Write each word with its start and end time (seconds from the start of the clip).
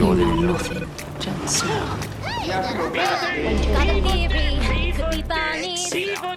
You 0.00 0.14
know 0.14 0.34
nothing, 0.34 0.88
Jon 1.20 1.46
Snow. 1.46 1.98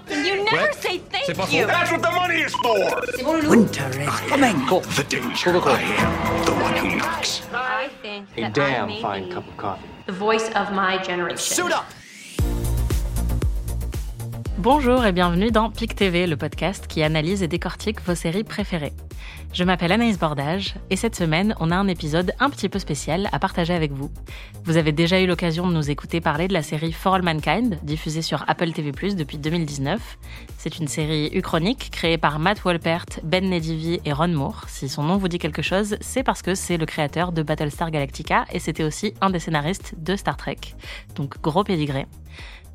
You 0.10 0.44
never 0.44 0.74
say 0.74 0.98
thank 0.98 1.54
you. 1.54 1.66
That's 1.66 1.90
what 1.94 2.02
the 2.02 2.12
money 2.12 2.42
is 2.42 2.54
for! 2.56 3.50
Winter 3.50 3.88
is 4.02 4.10
coming. 4.28 4.58
The 4.66 5.06
danger. 5.08 5.52
I 5.64 5.82
am 5.82 6.46
the 6.46 6.52
one 6.52 6.76
who 6.76 6.98
knocks. 6.98 7.42
I 7.54 7.90
think 8.02 8.28
A 8.36 8.42
that 8.42 8.54
damn 8.54 8.84
I 8.84 8.88
may 8.88 9.02
fine 9.02 9.26
be 9.30 9.32
cup 9.32 9.48
of 9.48 9.56
coffee. 9.56 9.88
the 10.08 10.12
voice 10.12 10.50
of 10.50 10.74
my 10.74 10.98
generation. 11.02 11.38
Suit 11.38 11.72
up! 11.72 11.86
Bonjour 14.60 15.04
et 15.04 15.12
bienvenue 15.12 15.50
dans 15.50 15.72
PIC 15.72 15.96
TV, 15.96 16.28
le 16.28 16.38
podcast 16.38 16.86
qui 16.86 17.02
analyse 17.02 17.42
et 17.42 17.48
décortique 17.48 18.00
vos 18.02 18.14
séries 18.14 18.44
préférées. 18.44 18.94
Je 19.52 19.64
m'appelle 19.64 19.92
Anaïs 19.92 20.20
Bordage 20.20 20.76
et 20.92 20.96
cette 20.96 21.16
semaine, 21.16 21.56
on 21.60 21.72
a 21.72 21.76
un 21.76 21.88
épisode 21.88 22.34
un 22.40 22.52
petit 22.52 22.70
peu 22.70 22.78
spécial 22.78 23.30
à 23.32 23.40
partager 23.40 23.74
avec 23.74 23.92
vous. 23.92 24.12
Vous 24.64 24.78
avez 24.78 24.92
déjà 24.92 25.20
eu 25.20 25.26
l'occasion 25.26 25.68
de 25.68 25.74
nous 25.74 25.90
écouter 25.90 26.22
parler 26.22 26.48
de 26.48 26.54
la 26.54 26.62
série 26.62 26.94
For 26.94 27.16
All 27.16 27.24
Mankind, 27.24 27.80
diffusée 27.82 28.22
sur 28.22 28.46
Apple 28.48 28.72
TV+, 28.74 28.92
depuis 28.92 29.40
2019. 29.40 30.20
C'est 30.60 30.78
une 30.78 30.88
série 30.88 31.32
uchronique 31.34 31.90
créée 31.92 32.20
par 32.20 32.38
Matt 32.38 32.62
Wolpert, 32.64 33.06
Ben 33.24 33.50
Nedivi 33.50 34.02
et 34.06 34.14
Ron 34.14 34.30
Moore. 34.30 34.66
Si 34.68 34.88
son 34.88 35.02
nom 35.02 35.18
vous 35.18 35.30
dit 35.30 35.40
quelque 35.40 35.64
chose, 35.64 35.98
c'est 36.00 36.24
parce 36.24 36.44
que 36.44 36.54
c'est 36.54 36.78
le 36.78 36.86
créateur 36.86 37.32
de 37.32 37.42
Battlestar 37.42 37.90
Galactica 37.90 38.46
et 38.52 38.60
c'était 38.60 38.84
aussi 38.84 39.16
un 39.20 39.32
des 39.32 39.40
scénaristes 39.40 39.96
de 39.98 40.16
Star 40.16 40.38
Trek. 40.38 40.60
Donc 41.16 41.42
gros 41.42 41.64
pédigré. 41.64 42.06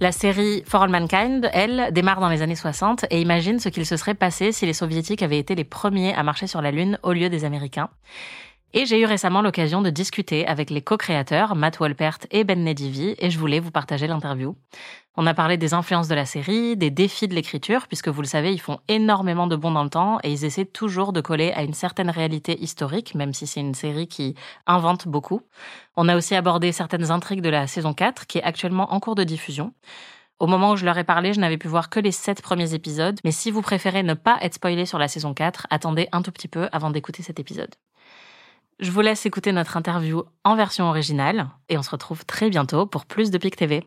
La 0.01 0.13
série 0.13 0.63
For 0.65 0.83
All 0.83 0.91
Mankind, 0.91 1.51
elle, 1.53 1.93
démarre 1.93 2.21
dans 2.21 2.29
les 2.29 2.41
années 2.41 2.55
60 2.55 3.07
et 3.11 3.21
imagine 3.21 3.59
ce 3.59 3.69
qu'il 3.69 3.85
se 3.85 3.97
serait 3.97 4.15
passé 4.15 4.53
si 4.53 4.65
les 4.65 4.73
soviétiques 4.73 5.25
avaient 5.25 5.41
été 5.41 5.57
les 5.57 5.65
premiers 5.65 6.15
à 6.15 6.23
marcher 6.23 6.47
sur 6.47 6.63
la 6.63 6.71
Lune 6.71 7.01
au 7.03 7.13
lieu 7.13 7.29
des 7.29 7.45
Américains. 7.45 7.91
Et 8.75 8.85
j'ai 8.85 9.01
eu 9.01 9.07
récemment 9.07 9.41
l'occasion 9.41 9.81
de 9.81 9.89
discuter 9.89 10.47
avec 10.47 10.69
les 10.69 10.83
co-créateurs, 10.83 11.55
Matt 11.55 11.79
Wolpert 11.79 12.19
et 12.31 12.45
Ben 12.45 12.63
Nedivi, 12.63 13.15
et 13.19 13.31
je 13.31 13.39
voulais 13.39 13.61
vous 13.61 13.71
partager 13.71 14.07
l'interview. 14.07 14.57
On 15.17 15.27
a 15.27 15.33
parlé 15.33 15.57
des 15.57 15.73
influences 15.73 16.07
de 16.07 16.15
la 16.15 16.27
série, 16.27 16.77
des 16.77 16.91
défis 16.91 17.29
de 17.29 17.35
l'écriture, 17.35 17.87
puisque 17.89 18.09
vous 18.09 18.21
le 18.21 18.27
savez, 18.27 18.53
ils 18.53 18.61
font 18.61 18.79
énormément 18.87 19.47
de 19.47 19.57
bons 19.57 19.71
dans 19.71 19.85
le 19.85 19.89
temps 19.89 20.19
et 20.23 20.31
ils 20.31 20.45
essaient 20.45 20.67
toujours 20.67 21.15
de 21.15 21.23
coller 21.23 21.51
à 21.53 21.63
une 21.63 21.73
certaine 21.73 22.11
réalité 22.11 22.63
historique, 22.63 23.15
même 23.15 23.33
si 23.33 23.47
c'est 23.47 23.61
une 23.61 23.75
série 23.75 24.07
qui 24.07 24.35
invente 24.67 25.09
beaucoup. 25.09 25.41
On 25.97 26.07
a 26.07 26.17
aussi 26.17 26.35
abordé 26.35 26.71
certaines 26.71 27.11
intrigues 27.11 27.41
de 27.41 27.49
la 27.49 27.67
saison 27.67 27.95
4, 27.95 28.27
qui 28.27 28.37
est 28.37 28.43
actuellement 28.43 28.93
en 28.93 29.01
cours 29.01 29.15
de 29.15 29.25
diffusion. 29.25 29.73
Au 30.41 30.47
moment 30.47 30.73
où 30.73 30.77
je 30.77 30.85
leur 30.85 30.99
ai 30.99 31.05
parlé, 31.05 31.33
je 31.33 31.41
n'avais 31.41 31.59
pu 31.59 31.69
voir 31.69 31.89
que 31.89 32.01
les 32.01 32.13
sept 32.13 32.43
premiers 32.43 32.75
épisodes, 32.75 33.19
mais 33.25 33.33
si 33.33 33.51
vous 33.51 33.63
préférez 33.63 34.03
ne 34.03 34.15
pas 34.15 34.39
être 34.43 34.55
spoilé 34.55 34.85
sur 34.85 34.99
la 34.99 35.09
saison 35.09 35.33
4, 35.33 35.67
attendez 35.71 36.07
un 36.13 36.21
tout 36.21 36.33
petit 36.33 36.49
peu 36.49 36.69
avant 36.71 36.91
d'écouter 36.91 37.23
cet 37.23 37.41
épisode. 37.41 37.75
Je 38.81 38.93
vous 38.93 39.01
laisse 39.01 39.27
écouter 39.27 39.51
notre 39.51 39.77
interview 39.77 40.23
en 40.45 40.55
version 40.55 40.85
originale 40.89 41.49
et 41.69 41.77
on 41.77 41.83
se 41.83 41.91
retrouve 41.91 42.25
très 42.25 42.49
bientôt 42.49 42.87
pour 42.87 43.07
plus 43.07 43.33
de 43.33 43.37
PIC 43.37 43.57
TV. 43.57 43.85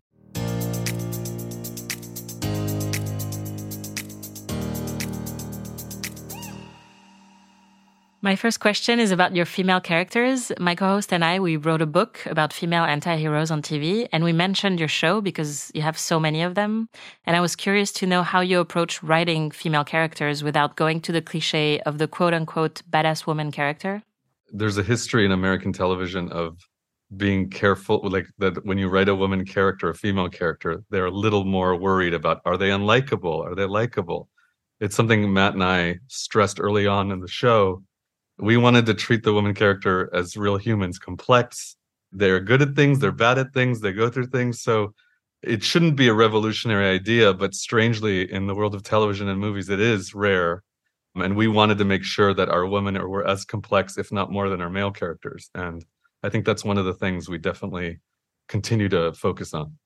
My 8.20 8.36
first 8.36 8.60
question 8.60 9.00
is 9.00 9.12
about 9.12 9.34
your 9.34 9.46
female 9.46 9.80
characters. 9.80 10.52
My 10.60 10.74
co-host 10.74 11.10
and 11.12 11.24
I, 11.24 11.40
we 11.40 11.56
wrote 11.56 11.80
a 11.80 11.86
book 11.86 12.26
about 12.26 12.52
female 12.52 12.84
anti-heroes 12.84 13.50
on 13.50 13.62
TV 13.62 14.06
and 14.12 14.22
we 14.22 14.34
mentioned 14.34 14.78
your 14.78 14.88
show 14.88 15.22
because 15.22 15.72
you 15.74 15.80
have 15.80 15.98
so 15.98 16.20
many 16.20 16.42
of 16.42 16.54
them. 16.54 16.86
And 17.24 17.34
I 17.34 17.40
was 17.40 17.56
curious 17.56 17.92
to 17.92 18.06
know 18.06 18.22
how 18.22 18.42
you 18.42 18.60
approach 18.60 19.02
writing 19.02 19.50
female 19.50 19.84
characters 19.84 20.44
without 20.44 20.76
going 20.76 21.00
to 21.00 21.12
the 21.12 21.22
cliche 21.22 21.80
of 21.86 21.96
the 21.96 22.06
quote 22.06 22.34
unquote 22.34 22.82
badass 22.90 23.26
woman 23.26 23.50
character. 23.50 24.02
There's 24.52 24.78
a 24.78 24.82
history 24.82 25.24
in 25.24 25.32
American 25.32 25.72
television 25.72 26.30
of 26.30 26.58
being 27.16 27.50
careful, 27.50 28.00
like 28.08 28.26
that 28.38 28.64
when 28.64 28.78
you 28.78 28.88
write 28.88 29.08
a 29.08 29.14
woman 29.14 29.44
character, 29.44 29.90
a 29.90 29.94
female 29.94 30.28
character, 30.28 30.82
they're 30.90 31.06
a 31.06 31.10
little 31.10 31.44
more 31.44 31.76
worried 31.76 32.14
about 32.14 32.40
are 32.44 32.56
they 32.56 32.68
unlikable? 32.68 33.44
Are 33.44 33.54
they 33.54 33.66
likable? 33.66 34.28
It's 34.80 34.96
something 34.96 35.32
Matt 35.32 35.54
and 35.54 35.64
I 35.64 35.98
stressed 36.08 36.60
early 36.60 36.86
on 36.86 37.10
in 37.10 37.20
the 37.20 37.28
show. 37.28 37.82
We 38.38 38.56
wanted 38.56 38.86
to 38.86 38.94
treat 38.94 39.22
the 39.22 39.32
woman 39.32 39.54
character 39.54 40.10
as 40.14 40.36
real 40.36 40.56
humans, 40.56 40.98
complex. 40.98 41.76
They're 42.12 42.40
good 42.40 42.62
at 42.62 42.74
things, 42.74 42.98
they're 42.98 43.12
bad 43.12 43.38
at 43.38 43.52
things, 43.54 43.80
they 43.80 43.92
go 43.92 44.10
through 44.10 44.26
things. 44.26 44.62
So 44.62 44.94
it 45.42 45.62
shouldn't 45.62 45.96
be 45.96 46.08
a 46.08 46.14
revolutionary 46.14 46.86
idea, 46.86 47.32
but 47.34 47.54
strangely, 47.54 48.30
in 48.30 48.46
the 48.46 48.54
world 48.54 48.74
of 48.74 48.82
television 48.82 49.28
and 49.28 49.40
movies, 49.40 49.68
it 49.68 49.80
is 49.80 50.14
rare 50.14 50.62
and 51.14 51.36
we 51.36 51.48
wanted 51.48 51.78
to 51.78 51.84
make 51.84 52.04
sure 52.04 52.32
that 52.34 52.48
our 52.48 52.66
women 52.66 52.96
are, 52.96 53.08
were 53.08 53.26
as 53.26 53.44
complex 53.44 53.98
if 53.98 54.12
not 54.12 54.30
more 54.30 54.48
than 54.48 54.60
our 54.60 54.70
male 54.70 54.90
characters 54.90 55.50
and 55.54 55.84
i 56.22 56.28
think 56.28 56.44
that's 56.44 56.64
one 56.64 56.78
of 56.78 56.84
the 56.84 56.94
things 56.94 57.28
we 57.28 57.38
definitely 57.38 57.98
continue 58.48 58.88
to 58.88 59.12
focus 59.12 59.54
on 59.54 59.76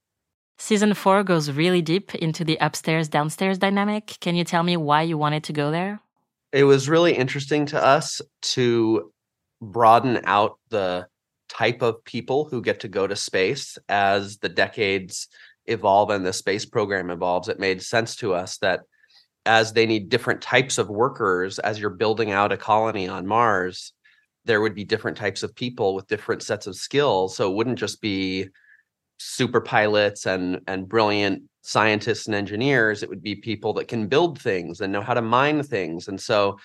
Season 0.59 0.95
4 0.95 1.23
goes 1.23 1.51
really 1.51 1.83
deep 1.83 2.15
into 2.15 2.43
the 2.43 2.57
upstairs 2.63 3.11
downstairs 3.11 3.59
dynamic. 3.59 4.17
Can 4.21 4.35
you 4.35 4.43
tell 4.43 4.63
me 4.63 4.79
why 4.79 5.03
you 5.03 5.19
wanted 5.19 5.45
to 5.45 5.53
go 5.53 5.71
there? 5.71 6.01
it 6.53 6.65
was 6.65 6.89
really 6.89 7.15
interesting 7.15 7.67
to 7.67 7.85
us 7.85 8.21
to 8.41 9.13
broaden 9.61 10.21
out 10.25 10.59
the 10.71 11.07
type 11.51 11.83
of 11.83 12.03
people 12.05 12.45
who 12.45 12.63
get 12.63 12.81
to 12.81 12.89
go 12.89 13.07
to 13.07 13.15
space 13.15 13.79
as 13.89 14.39
the 14.39 14.49
decades 14.49 15.29
evolve 15.67 16.11
and 16.11 16.25
the 16.25 16.33
space 16.33 16.65
program 16.65 17.11
evolves 17.11 17.49
it 17.49 17.59
made 17.59 17.83
sense 17.83 18.17
to 18.17 18.33
us 18.33 18.59
that 18.59 18.81
as 19.47 19.73
they 19.73 19.87
need 19.87 20.09
different 20.09 20.41
types 20.43 20.79
of 20.79 20.89
workers 20.89 21.59
as 21.61 21.79
you're 21.79 21.91
building 21.91 22.31
out 22.31 22.53
a 22.53 22.57
colony 22.57 23.09
on 23.09 23.27
mars 23.27 23.93
there 24.47 24.61
would 24.61 24.75
be 24.75 24.85
different 24.85 25.17
types 25.17 25.43
of 25.43 25.55
people 25.55 25.95
with 25.95 26.07
different 26.07 26.43
sets 26.43 26.67
of 26.67 26.77
skills. 26.77 27.37
So 27.37 27.51
it 27.51 27.55
wouldn't 27.55 27.79
just 27.79 28.01
be 28.01 28.49
super 29.19 29.61
pilots 29.61 30.27
and 30.27 30.61
and 30.67 30.89
brilliant 30.89 31.43
scientists 31.63 32.27
and 32.27 32.35
engineers. 32.35 33.03
It 33.03 33.09
would 33.09 33.23
be 33.23 33.35
people 33.35 33.75
that 33.75 33.89
can 33.89 34.07
build 34.07 34.41
things 34.41 34.81
and 34.81 34.93
know 34.93 35.03
how 35.03 35.15
to 35.15 35.23
mine 35.23 35.63
things. 35.63 36.09
And 36.09 36.21
so 36.21 36.59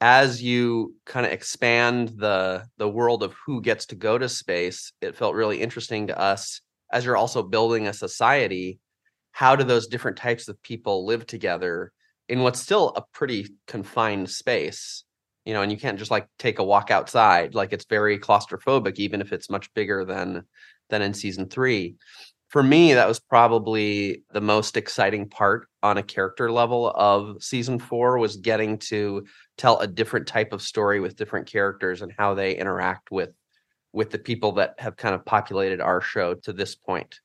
as 0.00 0.42
you 0.42 0.94
kind 1.06 1.24
of 1.24 1.32
expand 1.32 2.08
the 2.16 2.66
the 2.78 2.88
world 2.88 3.22
of 3.22 3.34
who 3.46 3.62
gets 3.62 3.86
to 3.86 3.94
go 3.94 4.18
to 4.18 4.28
space 4.28 4.92
it 5.00 5.16
felt 5.16 5.36
really 5.36 5.62
interesting 5.62 6.08
to 6.08 6.18
us 6.18 6.60
as 6.92 7.04
you're 7.04 7.16
also 7.16 7.44
building 7.44 7.86
a 7.86 7.92
society 7.92 8.80
how 9.30 9.54
do 9.54 9.62
those 9.62 9.86
different 9.86 10.16
types 10.16 10.48
of 10.48 10.60
people 10.64 11.06
live 11.06 11.24
together 11.26 11.92
in 12.28 12.40
what's 12.40 12.60
still 12.60 12.92
a 12.96 13.02
pretty 13.12 13.48
confined 13.66 14.30
space 14.30 15.04
you 15.44 15.52
know 15.52 15.62
and 15.62 15.70
you 15.70 15.78
can't 15.78 15.98
just 15.98 16.10
like 16.10 16.26
take 16.38 16.58
a 16.58 16.64
walk 16.64 16.90
outside 16.90 17.54
like 17.54 17.72
it's 17.72 17.86
very 17.86 18.18
claustrophobic 18.18 18.96
even 18.96 19.20
if 19.20 19.32
it's 19.32 19.50
much 19.50 19.72
bigger 19.74 20.04
than 20.04 20.44
than 20.90 21.02
in 21.02 21.14
season 21.14 21.48
3 21.48 21.96
for 22.48 22.62
me 22.62 22.94
that 22.94 23.08
was 23.08 23.20
probably 23.20 24.22
the 24.32 24.40
most 24.40 24.76
exciting 24.76 25.28
part 25.28 25.66
on 25.82 25.98
a 25.98 26.02
character 26.02 26.50
level 26.50 26.90
of 26.94 27.42
season 27.42 27.78
4 27.78 28.18
was 28.18 28.36
getting 28.36 28.78
to 28.78 29.24
tell 29.56 29.78
a 29.80 29.86
different 29.86 30.26
type 30.26 30.52
of 30.52 30.62
story 30.62 31.00
with 31.00 31.16
different 31.16 31.46
characters 31.46 32.02
and 32.02 32.12
how 32.16 32.34
they 32.34 32.56
interact 32.56 33.10
with 33.10 33.30
with 33.92 34.10
the 34.10 34.18
people 34.18 34.52
that 34.52 34.74
have 34.78 34.96
kind 34.96 35.14
of 35.14 35.24
populated 35.24 35.80
our 35.80 36.00
show 36.00 36.34
to 36.34 36.52
this 36.52 36.74
point 36.74 37.20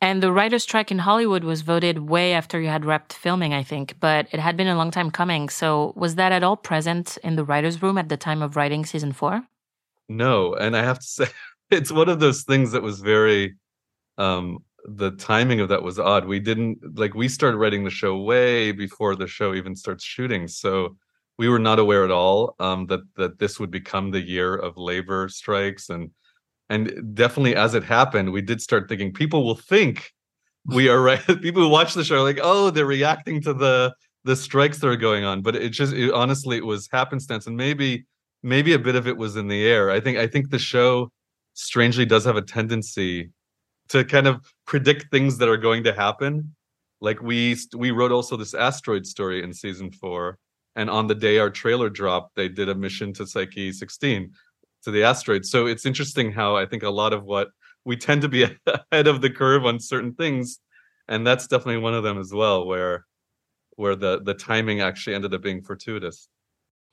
And 0.00 0.22
the 0.22 0.30
writer's 0.30 0.62
strike 0.62 0.90
in 0.90 0.98
Hollywood 0.98 1.42
was 1.42 1.62
voted 1.62 2.08
way 2.10 2.34
after 2.34 2.60
you 2.60 2.68
had 2.68 2.84
wrapped 2.84 3.14
filming, 3.14 3.54
I 3.54 3.62
think, 3.62 3.96
but 3.98 4.28
it 4.30 4.40
had 4.40 4.56
been 4.56 4.68
a 4.68 4.76
long 4.76 4.90
time 4.90 5.10
coming. 5.10 5.48
So 5.48 5.92
was 5.96 6.16
that 6.16 6.32
at 6.32 6.42
all 6.42 6.56
present 6.56 7.16
in 7.24 7.36
the 7.36 7.44
writer's 7.44 7.82
room 7.82 7.96
at 7.96 8.08
the 8.08 8.16
time 8.16 8.42
of 8.42 8.56
writing 8.56 8.84
season 8.84 9.12
four? 9.12 9.46
no 10.08 10.54
and 10.54 10.76
i 10.76 10.82
have 10.82 10.98
to 10.98 11.06
say 11.06 11.26
it's 11.70 11.92
one 11.92 12.08
of 12.08 12.20
those 12.20 12.42
things 12.42 12.72
that 12.72 12.82
was 12.82 13.00
very 13.00 13.54
um 14.18 14.58
the 14.84 15.10
timing 15.12 15.60
of 15.60 15.68
that 15.68 15.82
was 15.82 15.98
odd 15.98 16.26
we 16.26 16.38
didn't 16.38 16.78
like 16.96 17.14
we 17.14 17.28
started 17.28 17.56
writing 17.56 17.84
the 17.84 17.90
show 17.90 18.16
way 18.16 18.70
before 18.70 19.16
the 19.16 19.26
show 19.26 19.54
even 19.54 19.74
starts 19.74 20.04
shooting 20.04 20.46
so 20.46 20.96
we 21.38 21.48
were 21.48 21.58
not 21.58 21.78
aware 21.78 22.04
at 22.04 22.10
all 22.10 22.54
um 22.60 22.86
that 22.86 23.00
that 23.16 23.38
this 23.38 23.58
would 23.58 23.70
become 23.70 24.10
the 24.10 24.20
year 24.20 24.54
of 24.54 24.76
labor 24.76 25.28
strikes 25.28 25.88
and 25.88 26.10
and 26.68 27.14
definitely 27.14 27.54
as 27.54 27.74
it 27.74 27.84
happened 27.84 28.32
we 28.32 28.42
did 28.42 28.60
start 28.60 28.88
thinking 28.88 29.12
people 29.12 29.44
will 29.44 29.54
think 29.54 30.12
we 30.66 30.88
are 30.88 31.00
right. 31.00 31.24
People 31.42 31.62
who 31.62 31.68
watch 31.68 31.94
the 31.94 32.04
show 32.04 32.16
are 32.16 32.22
like 32.22 32.40
oh 32.42 32.70
they're 32.70 32.86
reacting 32.86 33.40
to 33.42 33.54
the 33.54 33.94
the 34.24 34.36
strikes 34.36 34.78
that 34.78 34.88
are 34.88 34.96
going 34.96 35.24
on. 35.24 35.42
But 35.42 35.56
it 35.56 35.70
just 35.70 35.92
it, 35.92 36.12
honestly 36.12 36.56
it 36.56 36.66
was 36.66 36.88
happenstance 36.90 37.46
and 37.46 37.56
maybe 37.56 38.06
maybe 38.42 38.72
a 38.72 38.78
bit 38.78 38.96
of 38.96 39.06
it 39.06 39.16
was 39.16 39.36
in 39.36 39.48
the 39.48 39.66
air. 39.66 39.90
I 39.90 40.00
think 40.00 40.18
i 40.18 40.26
think 40.26 40.50
the 40.50 40.58
show 40.58 41.10
strangely 41.54 42.04
does 42.04 42.24
have 42.24 42.36
a 42.36 42.42
tendency 42.42 43.30
to 43.88 44.04
kind 44.04 44.26
of 44.26 44.40
predict 44.66 45.10
things 45.10 45.38
that 45.38 45.48
are 45.48 45.56
going 45.56 45.84
to 45.84 45.92
happen. 45.92 46.54
Like 47.00 47.22
we 47.22 47.56
we 47.74 47.90
wrote 47.90 48.12
also 48.12 48.36
this 48.36 48.54
asteroid 48.54 49.06
story 49.06 49.42
in 49.42 49.52
season 49.52 49.90
4 49.92 50.38
and 50.74 50.90
on 50.90 51.06
the 51.06 51.14
day 51.14 51.38
our 51.38 51.50
trailer 51.50 51.88
dropped 51.88 52.34
they 52.34 52.48
did 52.48 52.68
a 52.68 52.74
mission 52.74 53.12
to 53.14 53.26
Psyche 53.26 53.72
16 53.72 54.32
to 54.82 54.90
the 54.90 55.02
asteroid 55.02 55.44
so 55.44 55.66
it's 55.66 55.86
interesting 55.86 56.32
how 56.32 56.56
i 56.56 56.66
think 56.66 56.82
a 56.82 56.90
lot 56.90 57.12
of 57.12 57.24
what 57.24 57.48
we 57.84 57.96
tend 57.96 58.22
to 58.22 58.28
be 58.28 58.44
ahead 58.66 59.06
of 59.06 59.20
the 59.20 59.30
curve 59.30 59.64
on 59.64 59.80
certain 59.80 60.14
things 60.14 60.58
and 61.08 61.26
that's 61.26 61.46
definitely 61.46 61.78
one 61.78 61.94
of 61.94 62.02
them 62.02 62.18
as 62.18 62.32
well 62.32 62.66
where 62.66 63.06
where 63.76 63.96
the 63.96 64.20
the 64.22 64.34
timing 64.34 64.80
actually 64.80 65.14
ended 65.14 65.34
up 65.34 65.42
being 65.42 65.62
fortuitous 65.62 66.28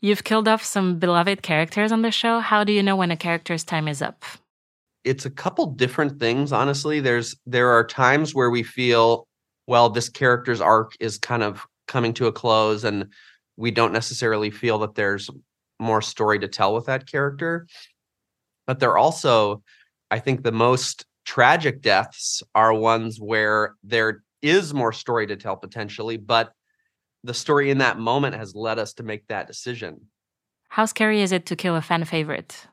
You've 0.02 0.26
killed 0.26 0.50
off 0.50 0.62
some 0.62 1.00
beloved 1.00 1.44
characters 1.44 1.94
on 1.94 2.02
the 2.02 2.12
show. 2.12 2.42
How 2.42 2.66
do 2.66 2.74
you 2.74 2.84
know 2.84 2.98
when 2.98 3.10
a 3.10 3.16
character's 3.16 3.64
time 3.64 3.88
is 3.88 4.02
up? 4.02 4.26
it's 5.04 5.26
a 5.26 5.30
couple 5.30 5.66
different 5.68 6.20
things 6.20 6.52
honestly 6.52 7.00
there's 7.00 7.36
there 7.46 7.70
are 7.70 7.86
times 7.86 8.34
where 8.34 8.50
we 8.50 8.64
feel 8.64 9.28
well 9.68 9.90
this 9.90 10.10
character's 10.10 10.62
arc 10.62 10.94
is 11.00 11.18
kind 11.18 11.44
of 11.44 11.66
coming 11.88 12.14
to 12.14 12.28
a 12.28 12.32
close 12.32 12.84
and 12.84 13.08
we 13.58 13.72
don't 13.72 13.94
necessarily 13.94 14.50
feel 14.50 14.80
that 14.80 14.96
there's 14.96 15.30
more 15.84 16.02
story 16.02 16.40
to 16.40 16.48
tell 16.48 16.74
with 16.74 16.86
that 16.86 17.10
character 17.10 17.68
but 18.68 18.80
they're 18.80 18.98
also 18.98 19.62
i 20.12 20.20
think 20.20 20.44
the 20.44 20.52
most 20.52 21.06
tragic 21.26 21.82
deaths 21.82 22.42
are 22.56 22.74
ones 22.74 23.20
where 23.20 23.76
there 23.84 24.24
is 24.42 24.74
more 24.74 24.92
story 24.92 25.28
to 25.28 25.36
tell 25.36 25.56
potentially 25.56 26.18
but 26.18 26.52
the 27.24 27.34
story 27.34 27.70
in 27.70 27.78
that 27.78 27.98
moment 27.98 28.36
has 28.36 28.54
led 28.56 28.78
us 28.80 28.94
to 28.94 29.04
make 29.04 29.26
that 29.28 29.48
decision 29.48 30.02
How 30.70 30.86
scary 30.86 31.22
is 31.22 31.32
it 31.32 31.46
to 31.46 31.56
kill 31.56 31.76
a 31.76 31.82
fan 31.82 32.04
favorite? 32.06 32.68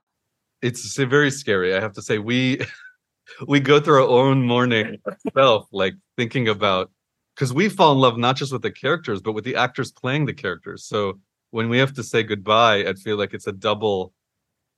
it's 0.62 0.96
very 0.96 1.30
scary. 1.30 1.74
I 1.74 1.80
have 1.80 1.94
to 1.94 2.02
say, 2.02 2.18
we 2.18 2.60
we 3.48 3.60
go 3.60 3.80
through 3.80 4.02
our 4.02 4.08
own 4.08 4.42
mourning 4.46 4.98
ourselves, 5.06 5.68
like 5.72 5.94
thinking 6.16 6.48
about 6.48 6.90
because 7.34 7.52
we 7.52 7.68
fall 7.68 7.92
in 7.92 7.98
love 7.98 8.18
not 8.18 8.36
just 8.36 8.52
with 8.52 8.62
the 8.62 8.70
characters, 8.72 9.20
but 9.22 9.32
with 9.32 9.44
the 9.44 9.56
actors 9.56 9.92
playing 9.92 10.26
the 10.26 10.34
characters. 10.34 10.84
So 10.84 11.18
when 11.50 11.68
we 11.68 11.78
have 11.78 11.92
to 11.94 12.02
say 12.02 12.22
goodbye, 12.22 12.84
I 12.84 12.94
feel 12.94 13.16
like 13.16 13.34
it's 13.34 13.46
a 13.46 13.52
double 13.52 14.12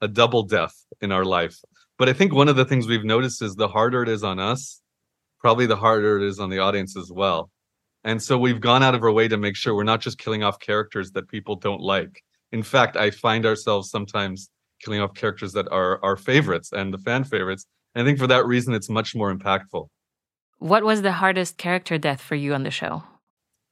a 0.01 0.07
double 0.07 0.43
death 0.43 0.75
in 1.01 1.11
our 1.11 1.23
life. 1.23 1.57
But 1.97 2.09
I 2.09 2.13
think 2.13 2.33
one 2.33 2.49
of 2.49 2.57
the 2.57 2.65
things 2.65 2.87
we've 2.87 3.05
noticed 3.05 3.41
is 3.41 3.55
the 3.55 3.69
harder 3.69 4.03
it 4.03 4.09
is 4.09 4.23
on 4.23 4.37
us, 4.37 4.81
probably 5.39 5.65
the 5.65 5.77
harder 5.77 6.17
it 6.17 6.27
is 6.27 6.39
on 6.39 6.49
the 6.49 6.59
audience 6.59 6.97
as 6.97 7.09
well. 7.09 7.49
And 8.03 8.21
so 8.21 8.37
we've 8.37 8.59
gone 8.59 8.83
out 8.83 8.95
of 8.95 9.03
our 9.03 9.11
way 9.11 9.29
to 9.29 9.37
make 9.37 9.55
sure 9.55 9.73
we're 9.73 9.83
not 9.83 10.01
just 10.01 10.17
killing 10.17 10.43
off 10.43 10.59
characters 10.59 11.11
that 11.11 11.29
people 11.29 11.55
don't 11.55 11.79
like. 11.79 12.21
In 12.51 12.63
fact, 12.63 12.97
I 12.97 13.11
find 13.11 13.45
ourselves 13.45 13.89
sometimes 13.89 14.49
killing 14.83 14.99
off 14.99 15.13
characters 15.13 15.53
that 15.53 15.69
are 15.71 16.03
our 16.03 16.17
favorites 16.17 16.73
and 16.73 16.93
the 16.93 16.97
fan 16.97 17.23
favorites. 17.23 17.65
And 17.95 18.03
I 18.03 18.05
think 18.05 18.19
for 18.19 18.27
that 18.27 18.45
reason, 18.45 18.73
it's 18.73 18.89
much 18.89 19.15
more 19.15 19.33
impactful. 19.33 19.87
What 20.57 20.83
was 20.83 21.01
the 21.01 21.13
hardest 21.13 21.57
character 21.57 21.97
death 21.97 22.19
for 22.19 22.35
you 22.35 22.53
on 22.53 22.63
the 22.63 22.71
show? 22.71 23.03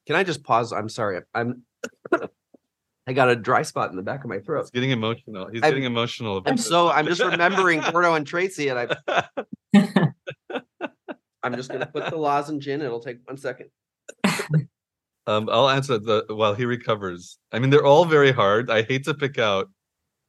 can 0.08 0.16
i 0.16 0.24
just 0.24 0.44
pause 0.44 0.74
i'm 0.74 0.90
sorry 0.90 1.22
i'm 1.34 1.64
i 3.12 3.14
got 3.14 3.30
a 3.30 3.36
dry 3.36 3.62
spot 3.62 3.90
in 3.92 3.98
the 3.98 4.02
back 4.02 4.24
of 4.24 4.30
my 4.30 4.40
throat 4.40 4.62
It's 4.62 4.70
getting 4.72 4.92
emotional. 4.92 5.50
He's 5.52 5.62
I'm- 5.62 5.72
getting 5.72 5.84
emotional. 5.84 6.38
about 6.38 6.50
i'm 6.52 6.58
so 6.58 6.90
i'm 6.90 7.06
just 7.06 7.22
remembering 7.22 7.82
Gordo 7.92 8.14
and 8.16 8.26
tracy 8.26 8.70
and 8.70 8.80
i 8.80 9.28
i'm 11.44 11.56
just 11.56 11.70
going 11.70 11.82
to 11.82 11.88
put 11.88 12.10
the 12.10 12.18
lozenge 12.18 12.68
in 12.68 12.82
it'll 12.82 13.00
take 13.02 13.18
one 13.26 13.38
second 13.38 13.70
Um, 15.28 15.50
I'll 15.52 15.70
answer 15.70 16.00
the 16.00 16.26
while 16.30 16.56
he 16.56 16.66
recovers. 16.66 17.38
I 17.52 17.60
mean, 17.60 17.70
they're 17.70 17.86
all 17.86 18.06
very 18.06 18.32
hard. 18.32 18.72
I 18.72 18.82
hate 18.82 19.04
to 19.06 19.14
pick 19.14 19.38
out 19.38 19.70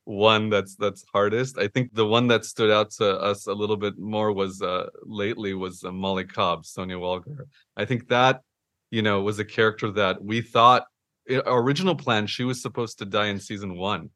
one 0.04 0.50
that's 0.50 0.76
that's 0.76 1.02
hardest. 1.14 1.56
I 1.58 1.68
think 1.68 1.94
the 1.94 2.06
one 2.06 2.26
that 2.28 2.44
stood 2.44 2.70
out 2.70 2.90
to 3.00 3.18
us 3.18 3.46
a 3.46 3.54
little 3.54 3.78
bit 3.78 3.98
more 3.98 4.32
was 4.32 4.60
uh 4.60 4.88
lately 5.04 5.54
was 5.54 5.82
uh, 5.82 5.90
Molly 5.92 6.24
Cobb, 6.24 6.66
Sonya 6.66 6.96
Walger. 6.96 7.46
I 7.74 7.86
think 7.86 8.08
that 8.08 8.42
you 8.90 9.00
know 9.00 9.22
was 9.22 9.38
a 9.38 9.46
character 9.46 9.90
that 9.92 10.22
we 10.22 10.42
thought 10.42 10.84
original 11.30 11.94
plan 11.94 12.26
she 12.26 12.44
was 12.44 12.62
supposed 12.62 12.98
to 12.98 13.04
die 13.04 13.26
in 13.26 13.38
season 13.38 13.76
one, 13.76 14.10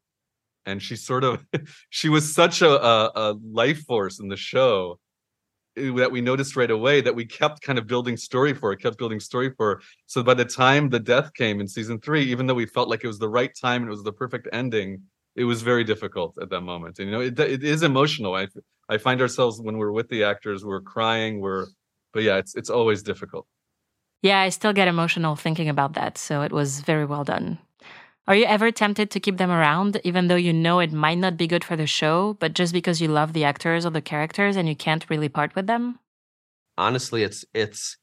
and 0.65 0.81
she 0.81 0.95
sort 0.95 1.23
of 1.23 1.45
she 1.89 2.09
was 2.09 2.33
such 2.33 2.61
a, 2.61 2.69
a, 2.69 3.11
a 3.15 3.35
life 3.51 3.83
force 3.85 4.19
in 4.19 4.27
the 4.27 4.37
show 4.37 4.99
that 5.77 6.11
we 6.11 6.21
noticed 6.21 6.55
right 6.55 6.71
away 6.71 7.01
that 7.01 7.13
we 7.13 7.25
kept 7.25 7.61
kind 7.61 7.77
of 7.77 7.85
building 7.85 8.17
story 8.17 8.53
for 8.53 8.71
it, 8.71 8.81
kept 8.81 8.97
building 8.97 9.19
story 9.19 9.51
for 9.55 9.75
her. 9.75 9.81
So 10.07 10.23
by 10.23 10.33
the 10.33 10.45
time 10.45 10.89
the 10.89 10.99
death 10.99 11.33
came 11.33 11.59
in 11.59 11.67
season 11.67 11.99
three, 11.99 12.23
even 12.23 12.47
though 12.47 12.55
we 12.55 12.65
felt 12.65 12.89
like 12.89 13.03
it 13.03 13.07
was 13.07 13.19
the 13.19 13.29
right 13.29 13.51
time 13.59 13.83
and 13.83 13.89
it 13.89 13.91
was 13.91 14.03
the 14.03 14.11
perfect 14.11 14.47
ending, 14.51 15.03
it 15.35 15.43
was 15.43 15.61
very 15.61 15.83
difficult 15.83 16.35
at 16.41 16.49
that 16.49 16.61
moment. 16.61 16.97
And 16.97 17.09
you 17.09 17.13
know, 17.13 17.21
it 17.21 17.39
it 17.39 17.63
is 17.63 17.83
emotional. 17.83 18.35
I 18.35 18.47
I 18.89 18.97
find 18.97 19.21
ourselves 19.21 19.61
when 19.61 19.77
we're 19.77 19.91
with 19.91 20.09
the 20.09 20.23
actors, 20.23 20.65
we're 20.65 20.81
crying, 20.81 21.39
we're 21.39 21.67
but 22.13 22.23
yeah, 22.23 22.37
it's 22.37 22.55
it's 22.55 22.71
always 22.71 23.03
difficult. 23.03 23.47
Yeah, 24.21 24.39
I 24.41 24.49
still 24.49 24.73
get 24.73 24.87
emotional 24.87 25.35
thinking 25.35 25.69
about 25.69 25.93
that, 25.93 26.17
so 26.17 26.41
it 26.41 26.51
was 26.51 26.81
very 26.81 27.05
well 27.05 27.23
done. 27.23 27.59
Are 28.27 28.35
you 28.35 28.45
ever 28.45 28.71
tempted 28.71 29.09
to 29.11 29.19
keep 29.19 29.37
them 29.37 29.51
around, 29.51 30.01
even 30.03 30.27
though 30.27 30.35
you 30.35 30.53
know 30.53 30.79
it 30.79 30.91
might 30.91 31.17
not 31.17 31.37
be 31.37 31.47
good 31.47 31.63
for 31.63 31.75
the 31.75 31.87
show, 31.87 32.35
but 32.39 32.53
just 32.53 32.73
because 32.73 33.01
you 33.01 33.07
love 33.07 33.33
the 33.33 33.45
actors 33.45 33.85
or 33.85 33.91
the 33.91 34.01
characters 34.01 34.55
and 34.57 34.67
you 34.67 34.75
can't 34.75 35.09
really 35.09 35.29
part 35.29 35.55
with 35.55 35.67
them? 35.67 35.99
honestly 36.77 37.23
it's 37.23 37.43
it's 37.53 37.97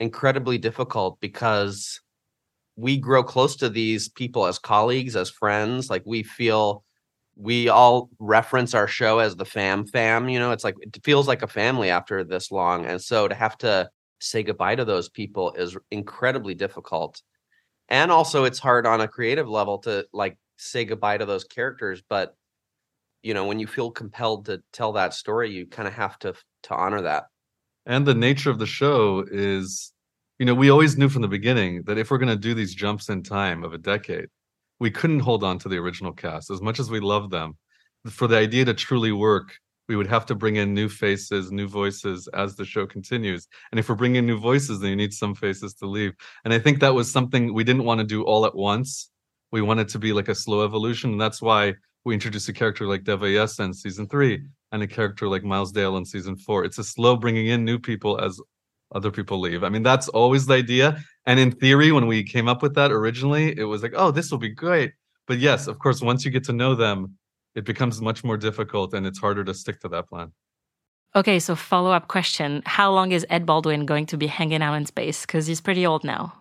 incredibly 0.00 0.58
difficult 0.58 1.18
because 1.20 2.00
we 2.76 2.96
grow 2.96 3.22
close 3.22 3.56
to 3.56 3.68
these 3.68 4.08
people 4.08 4.46
as 4.46 4.58
colleagues 4.58 5.16
as 5.16 5.30
friends 5.30 5.90
like 5.90 6.02
we 6.06 6.22
feel 6.22 6.84
we 7.36 7.68
all 7.68 8.10
reference 8.18 8.74
our 8.74 8.86
show 8.86 9.18
as 9.18 9.36
the 9.36 9.44
fam 9.44 9.86
fam 9.86 10.28
you 10.28 10.38
know 10.38 10.52
it's 10.52 10.64
like 10.64 10.74
it 10.80 10.98
feels 11.04 11.26
like 11.26 11.42
a 11.42 11.46
family 11.48 11.90
after 11.90 12.24
this 12.24 12.50
long 12.50 12.84
and 12.86 13.00
so 13.02 13.28
to 13.28 13.34
have 13.34 13.56
to 13.58 13.88
say 14.20 14.42
goodbye 14.42 14.74
to 14.74 14.84
those 14.84 15.08
people 15.08 15.52
is 15.54 15.76
incredibly 15.90 16.54
difficult 16.54 17.22
and 17.88 18.10
also 18.10 18.44
it's 18.44 18.58
hard 18.58 18.86
on 18.86 19.00
a 19.00 19.08
creative 19.08 19.48
level 19.48 19.78
to 19.78 20.06
like 20.12 20.36
say 20.56 20.84
goodbye 20.84 21.18
to 21.18 21.24
those 21.26 21.44
characters 21.44 22.02
but 22.08 22.34
you 23.22 23.34
know 23.34 23.46
when 23.46 23.58
you 23.58 23.66
feel 23.66 23.90
compelled 23.90 24.46
to 24.46 24.62
tell 24.72 24.92
that 24.92 25.14
story 25.14 25.50
you 25.50 25.66
kind 25.66 25.88
of 25.88 25.94
have 25.94 26.18
to 26.18 26.34
to 26.62 26.74
honor 26.74 27.02
that 27.02 27.24
And 27.86 28.06
the 28.06 28.14
nature 28.14 28.50
of 28.50 28.58
the 28.58 28.66
show 28.66 29.24
is, 29.30 29.92
you 30.38 30.46
know, 30.46 30.54
we 30.54 30.70
always 30.70 30.98
knew 30.98 31.08
from 31.08 31.22
the 31.22 31.28
beginning 31.28 31.82
that 31.86 31.98
if 31.98 32.10
we're 32.10 32.18
going 32.18 32.28
to 32.28 32.36
do 32.36 32.54
these 32.54 32.74
jumps 32.74 33.08
in 33.08 33.22
time 33.22 33.64
of 33.64 33.72
a 33.72 33.78
decade, 33.78 34.28
we 34.78 34.90
couldn't 34.90 35.20
hold 35.20 35.42
on 35.42 35.58
to 35.60 35.68
the 35.68 35.78
original 35.78 36.12
cast 36.12 36.50
as 36.50 36.60
much 36.60 36.78
as 36.78 36.90
we 36.90 37.00
love 37.00 37.30
them. 37.30 37.56
For 38.10 38.28
the 38.28 38.36
idea 38.36 38.64
to 38.66 38.74
truly 38.74 39.12
work, 39.12 39.56
we 39.88 39.96
would 39.96 40.06
have 40.06 40.26
to 40.26 40.34
bring 40.34 40.56
in 40.56 40.74
new 40.74 40.88
faces, 40.88 41.50
new 41.50 41.66
voices 41.66 42.28
as 42.34 42.54
the 42.54 42.64
show 42.64 42.86
continues. 42.86 43.48
And 43.72 43.78
if 43.78 43.88
we're 43.88 43.94
bringing 43.94 44.26
new 44.26 44.38
voices, 44.38 44.80
then 44.80 44.90
you 44.90 44.96
need 44.96 45.14
some 45.14 45.34
faces 45.34 45.74
to 45.74 45.86
leave. 45.86 46.12
And 46.44 46.52
I 46.52 46.58
think 46.58 46.80
that 46.80 46.94
was 46.94 47.10
something 47.10 47.54
we 47.54 47.64
didn't 47.64 47.84
want 47.84 48.00
to 48.00 48.06
do 48.06 48.22
all 48.22 48.44
at 48.44 48.54
once. 48.54 49.10
We 49.50 49.62
wanted 49.62 49.88
to 49.88 49.98
be 49.98 50.12
like 50.12 50.28
a 50.28 50.34
slow 50.34 50.64
evolution. 50.64 51.12
And 51.12 51.20
that's 51.20 51.40
why 51.40 51.74
we 52.04 52.14
introduced 52.14 52.48
a 52.48 52.52
character 52.52 52.86
like 52.86 53.04
Deva 53.04 53.26
in 53.58 53.72
season 53.72 54.06
three 54.08 54.42
and 54.72 54.82
a 54.82 54.86
character 54.86 55.26
like 55.26 55.42
Miles 55.42 55.72
Dale 55.72 55.96
in 55.96 56.04
season 56.04 56.36
four. 56.36 56.64
It's 56.64 56.78
a 56.78 56.84
slow 56.84 57.16
bringing 57.16 57.46
in 57.46 57.64
new 57.64 57.78
people 57.78 58.20
as 58.20 58.38
other 58.94 59.10
people 59.10 59.40
leave. 59.40 59.64
I 59.64 59.68
mean, 59.70 59.82
that's 59.82 60.08
always 60.08 60.46
the 60.46 60.54
idea. 60.54 61.02
And 61.26 61.40
in 61.40 61.50
theory, 61.52 61.92
when 61.92 62.06
we 62.06 62.22
came 62.22 62.48
up 62.48 62.62
with 62.62 62.74
that 62.74 62.92
originally, 62.92 63.58
it 63.58 63.64
was 63.64 63.82
like, 63.82 63.92
oh, 63.96 64.10
this 64.10 64.30
will 64.30 64.38
be 64.38 64.48
great. 64.50 64.92
But 65.26 65.38
yes, 65.38 65.66
of 65.66 65.78
course, 65.78 66.00
once 66.00 66.24
you 66.24 66.30
get 66.30 66.44
to 66.44 66.52
know 66.52 66.74
them, 66.74 67.18
it 67.58 67.64
becomes 67.64 68.00
much 68.00 68.22
more 68.22 68.36
difficult 68.36 68.94
and 68.94 69.04
it's 69.04 69.18
harder 69.18 69.42
to 69.42 69.52
stick 69.52 69.80
to 69.80 69.88
that 69.88 70.08
plan. 70.08 70.32
Okay, 71.16 71.40
so 71.40 71.56
follow 71.56 71.90
up 71.90 72.06
question 72.06 72.62
How 72.64 72.92
long 72.92 73.10
is 73.10 73.26
Ed 73.28 73.44
Baldwin 73.44 73.84
going 73.84 74.06
to 74.06 74.16
be 74.16 74.28
hanging 74.28 74.62
out 74.62 74.74
in 74.74 74.86
space? 74.86 75.22
Because 75.26 75.46
he's 75.48 75.60
pretty 75.60 75.84
old 75.84 76.04
now. 76.04 76.32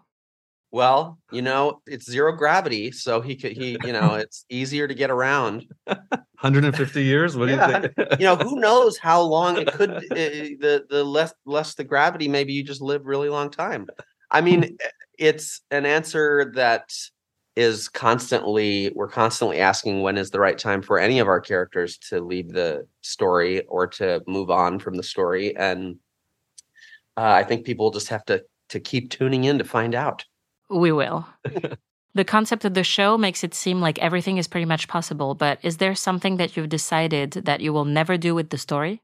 Well, 0.69 1.17
you 1.31 1.41
know, 1.41 1.81
it's 1.87 2.09
zero 2.09 2.33
gravity, 2.33 2.91
so 2.91 3.19
he 3.21 3.35
could 3.35 3.53
he, 3.53 3.77
you 3.83 3.93
know, 3.93 4.13
it's 4.23 4.45
easier 4.49 4.87
to 4.87 4.93
get 4.93 5.09
around. 5.09 5.65
150 5.85 7.03
years? 7.03 7.35
What 7.35 7.47
do 7.47 7.53
you 7.53 7.59
think? 7.59 8.19
You 8.19 8.25
know, 8.25 8.35
who 8.35 8.59
knows 8.59 8.99
how 8.99 9.21
long 9.21 9.57
it 9.57 9.73
could 9.73 9.89
uh, 9.89 9.99
the 10.11 10.85
the 10.87 11.03
less 11.03 11.33
less 11.45 11.73
the 11.73 11.83
gravity, 11.83 12.27
maybe 12.27 12.53
you 12.53 12.63
just 12.63 12.81
live 12.81 13.05
really 13.05 13.29
long 13.29 13.49
time. 13.49 13.87
I 14.29 14.41
mean, 14.41 14.63
eh, 14.65 14.87
it's 15.17 15.61
an 15.71 15.87
answer 15.87 16.51
that 16.55 16.93
is 17.57 17.89
constantly 17.89 18.91
we're 18.95 19.09
constantly 19.09 19.59
asking 19.59 20.01
when 20.01 20.15
is 20.15 20.29
the 20.29 20.39
right 20.39 20.59
time 20.59 20.81
for 20.81 20.99
any 20.99 21.17
of 21.17 21.27
our 21.27 21.41
characters 21.41 21.97
to 21.97 22.21
leave 22.21 22.49
the 22.49 22.87
story 23.01 23.65
or 23.65 23.87
to 23.87 24.21
move 24.27 24.51
on 24.51 24.77
from 24.77 24.95
the 24.95 25.01
story 25.03 25.55
and 25.57 25.97
uh, 27.17 27.31
I 27.31 27.43
think 27.43 27.65
people 27.65 27.89
just 27.89 28.09
have 28.09 28.23
to 28.25 28.43
to 28.69 28.79
keep 28.79 29.09
tuning 29.09 29.45
in 29.45 29.57
to 29.57 29.63
find 29.63 29.95
out. 29.95 30.23
We 30.69 30.91
will. 30.91 31.25
the 32.13 32.25
concept 32.25 32.65
of 32.65 32.73
the 32.73 32.83
show 32.83 33.17
makes 33.17 33.43
it 33.43 33.53
seem 33.53 33.81
like 33.81 33.97
everything 33.99 34.37
is 34.37 34.47
pretty 34.47 34.65
much 34.65 34.87
possible, 34.87 35.33
but 35.33 35.57
is 35.63 35.77
there 35.77 35.95
something 35.95 36.37
that 36.37 36.55
you've 36.55 36.69
decided 36.69 37.31
that 37.31 37.61
you 37.61 37.73
will 37.73 37.85
never 37.85 38.17
do 38.17 38.35
with 38.35 38.49
the 38.49 38.57
story? 38.57 39.01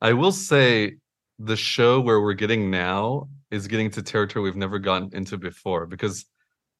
I 0.00 0.12
will 0.12 0.32
say 0.32 0.96
the 1.38 1.56
show 1.56 2.00
where 2.00 2.20
we're 2.20 2.34
getting 2.34 2.70
now 2.70 3.28
is 3.50 3.66
getting 3.66 3.90
to 3.90 4.02
territory 4.02 4.44
we've 4.44 4.56
never 4.56 4.78
gotten 4.78 5.10
into 5.12 5.36
before 5.36 5.86
because 5.86 6.24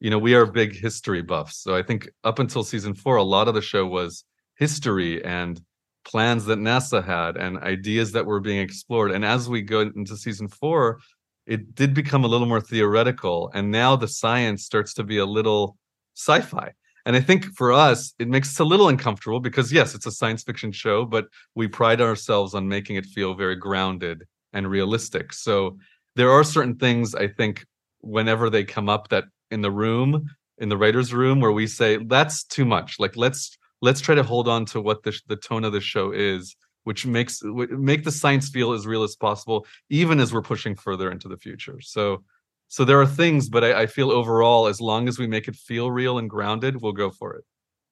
you 0.03 0.09
know 0.09 0.19
we 0.19 0.35
are 0.35 0.45
big 0.45 0.75
history 0.75 1.21
buffs. 1.21 1.57
So 1.63 1.73
i 1.75 1.81
think 1.81 2.09
up 2.23 2.37
until 2.37 2.63
season 2.63 2.93
four 2.93 3.15
a 3.15 3.23
lot 3.23 3.47
of 3.47 3.55
the 3.55 3.61
show 3.61 3.87
was 3.87 4.25
history 4.57 5.23
and 5.23 5.59
plans 6.05 6.43
that 6.45 6.59
nasa 6.59 7.03
had 7.03 7.37
and 7.37 7.57
ideas 7.59 8.11
that 8.11 8.25
were 8.25 8.41
being 8.41 8.59
explored. 8.59 9.11
And 9.11 9.23
as 9.23 9.47
we 9.47 9.61
go 9.61 9.79
into 9.79 10.17
season 10.17 10.49
four 10.49 10.99
it 11.47 11.73
did 11.73 11.93
become 11.93 12.23
a 12.25 12.27
little 12.27 12.47
more 12.47 12.61
theoretical 12.61 13.49
and 13.53 13.71
now 13.71 13.95
the 13.95 14.07
science 14.07 14.65
starts 14.65 14.93
to 14.95 15.03
be 15.03 15.17
a 15.17 15.25
little 15.25 15.77
sci-fi. 16.15 16.69
And 17.05 17.15
i 17.15 17.21
think 17.21 17.45
for 17.55 17.71
us 17.71 18.13
it 18.19 18.27
makes 18.27 18.49
us 18.49 18.59
a 18.59 18.65
little 18.65 18.89
uncomfortable 18.89 19.39
because 19.39 19.71
yes 19.71 19.95
it's 19.95 20.05
a 20.05 20.17
science 20.19 20.43
fiction 20.43 20.73
show 20.73 21.05
but 21.05 21.25
we 21.55 21.67
pride 21.79 22.01
ourselves 22.01 22.53
on 22.53 22.67
making 22.67 22.97
it 22.97 23.05
feel 23.05 23.33
very 23.35 23.55
grounded 23.55 24.17
and 24.51 24.69
realistic. 24.69 25.31
So 25.31 25.77
there 26.17 26.31
are 26.35 26.43
certain 26.43 26.75
things 26.75 27.15
i 27.15 27.27
think 27.39 27.65
whenever 28.01 28.49
they 28.49 28.65
come 28.65 28.89
up 28.89 29.07
that 29.07 29.23
in 29.53 29.61
the 29.61 29.71
room 29.71 30.27
in 30.57 30.69
the 30.69 30.77
writers 30.77 31.13
room 31.13 31.39
where 31.39 31.51
we 31.51 31.67
say 31.67 31.97
that's 32.05 32.43
too 32.43 32.65
much 32.65 32.99
like 32.99 33.15
let's 33.15 33.57
let's 33.81 34.01
try 34.01 34.15
to 34.15 34.23
hold 34.23 34.47
on 34.47 34.65
to 34.65 34.81
what 34.81 35.03
the, 35.03 35.13
the 35.27 35.35
tone 35.35 35.63
of 35.63 35.73
the 35.73 35.81
show 35.81 36.11
is 36.11 36.55
which 36.83 37.05
makes 37.05 37.41
make 37.43 38.03
the 38.03 38.11
science 38.11 38.49
feel 38.49 38.73
as 38.73 38.85
real 38.85 39.03
as 39.03 39.15
possible, 39.15 39.65
even 39.89 40.19
as 40.19 40.33
we're 40.33 40.41
pushing 40.41 40.75
further 40.75 41.11
into 41.11 41.27
the 41.27 41.37
future. 41.37 41.79
So, 41.81 42.23
so 42.67 42.85
there 42.85 42.99
are 42.99 43.07
things, 43.07 43.49
but 43.49 43.63
I, 43.63 43.83
I 43.83 43.85
feel 43.87 44.11
overall, 44.11 44.67
as 44.67 44.81
long 44.81 45.07
as 45.07 45.17
we 45.17 45.27
make 45.27 45.47
it 45.47 45.55
feel 45.55 45.91
real 45.91 46.17
and 46.17 46.29
grounded, 46.29 46.81
we'll 46.81 46.93
go 46.93 47.09
for 47.09 47.33
it. 47.33 47.45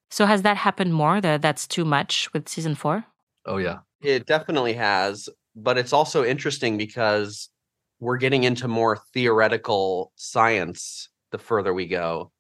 So 0.10 0.26
has 0.26 0.42
that 0.42 0.58
happened 0.58 0.94
more? 0.94 1.22
That 1.22 1.42
that's 1.42 1.68
too 1.68 1.86
much 1.86 2.32
with 2.34 2.50
season 2.50 2.76
four? 2.76 3.06
Oh 3.46 3.58
yeah, 3.58 3.80
it 4.02 4.26
definitely 4.26 4.74
has. 4.74 5.30
But 5.56 5.78
it's 5.78 5.94
also 5.94 6.24
interesting 6.24 6.78
because 6.78 7.50
we're 8.00 8.18
getting 8.18 8.44
into 8.44 8.68
more 8.68 8.98
theoretical 9.14 10.12
science 10.16 11.10
the 11.32 11.38
further 11.38 11.74
we 11.74 11.88
go. 11.88 12.32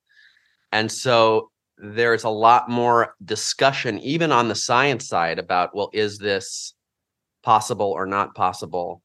And 0.71 0.91
so 0.91 1.51
there's 1.77 2.23
a 2.23 2.29
lot 2.29 2.69
more 2.69 3.15
discussion, 3.25 3.99
even 3.99 4.31
on 4.31 4.47
the 4.47 4.55
science 4.55 5.07
side, 5.07 5.39
about 5.39 5.75
well, 5.75 5.89
is 5.93 6.17
this 6.17 6.73
possible 7.43 7.91
or 7.91 8.05
not 8.05 8.35
possible? 8.35 9.01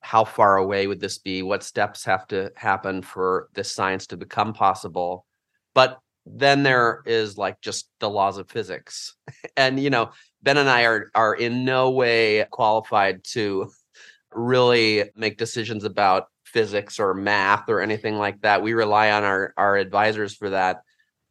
How 0.00 0.24
far 0.24 0.56
away 0.56 0.86
would 0.86 1.00
this 1.00 1.18
be? 1.18 1.42
What 1.42 1.62
steps 1.62 2.04
have 2.04 2.26
to 2.28 2.52
happen 2.56 3.02
for 3.02 3.48
this 3.54 3.72
science 3.72 4.06
to 4.08 4.16
become 4.16 4.54
possible? 4.54 5.26
But 5.74 5.98
then 6.24 6.62
there 6.62 7.02
is 7.06 7.36
like 7.36 7.60
just 7.60 7.88
the 7.98 8.08
laws 8.08 8.38
of 8.38 8.48
physics. 8.48 9.16
and 9.56 9.80
you 9.80 9.90
know, 9.90 10.10
Ben 10.42 10.56
and 10.56 10.68
I 10.68 10.84
are 10.84 11.10
are 11.14 11.34
in 11.34 11.64
no 11.64 11.90
way 11.90 12.46
qualified 12.50 13.24
to 13.32 13.70
really 14.32 15.10
make 15.16 15.36
decisions 15.36 15.84
about 15.84 16.26
physics 16.52 16.98
or 16.98 17.14
math 17.14 17.68
or 17.68 17.80
anything 17.80 18.16
like 18.16 18.40
that. 18.42 18.62
We 18.62 18.72
rely 18.72 19.10
on 19.10 19.24
our 19.24 19.54
our 19.56 19.76
advisors 19.76 20.34
for 20.34 20.50
that. 20.50 20.82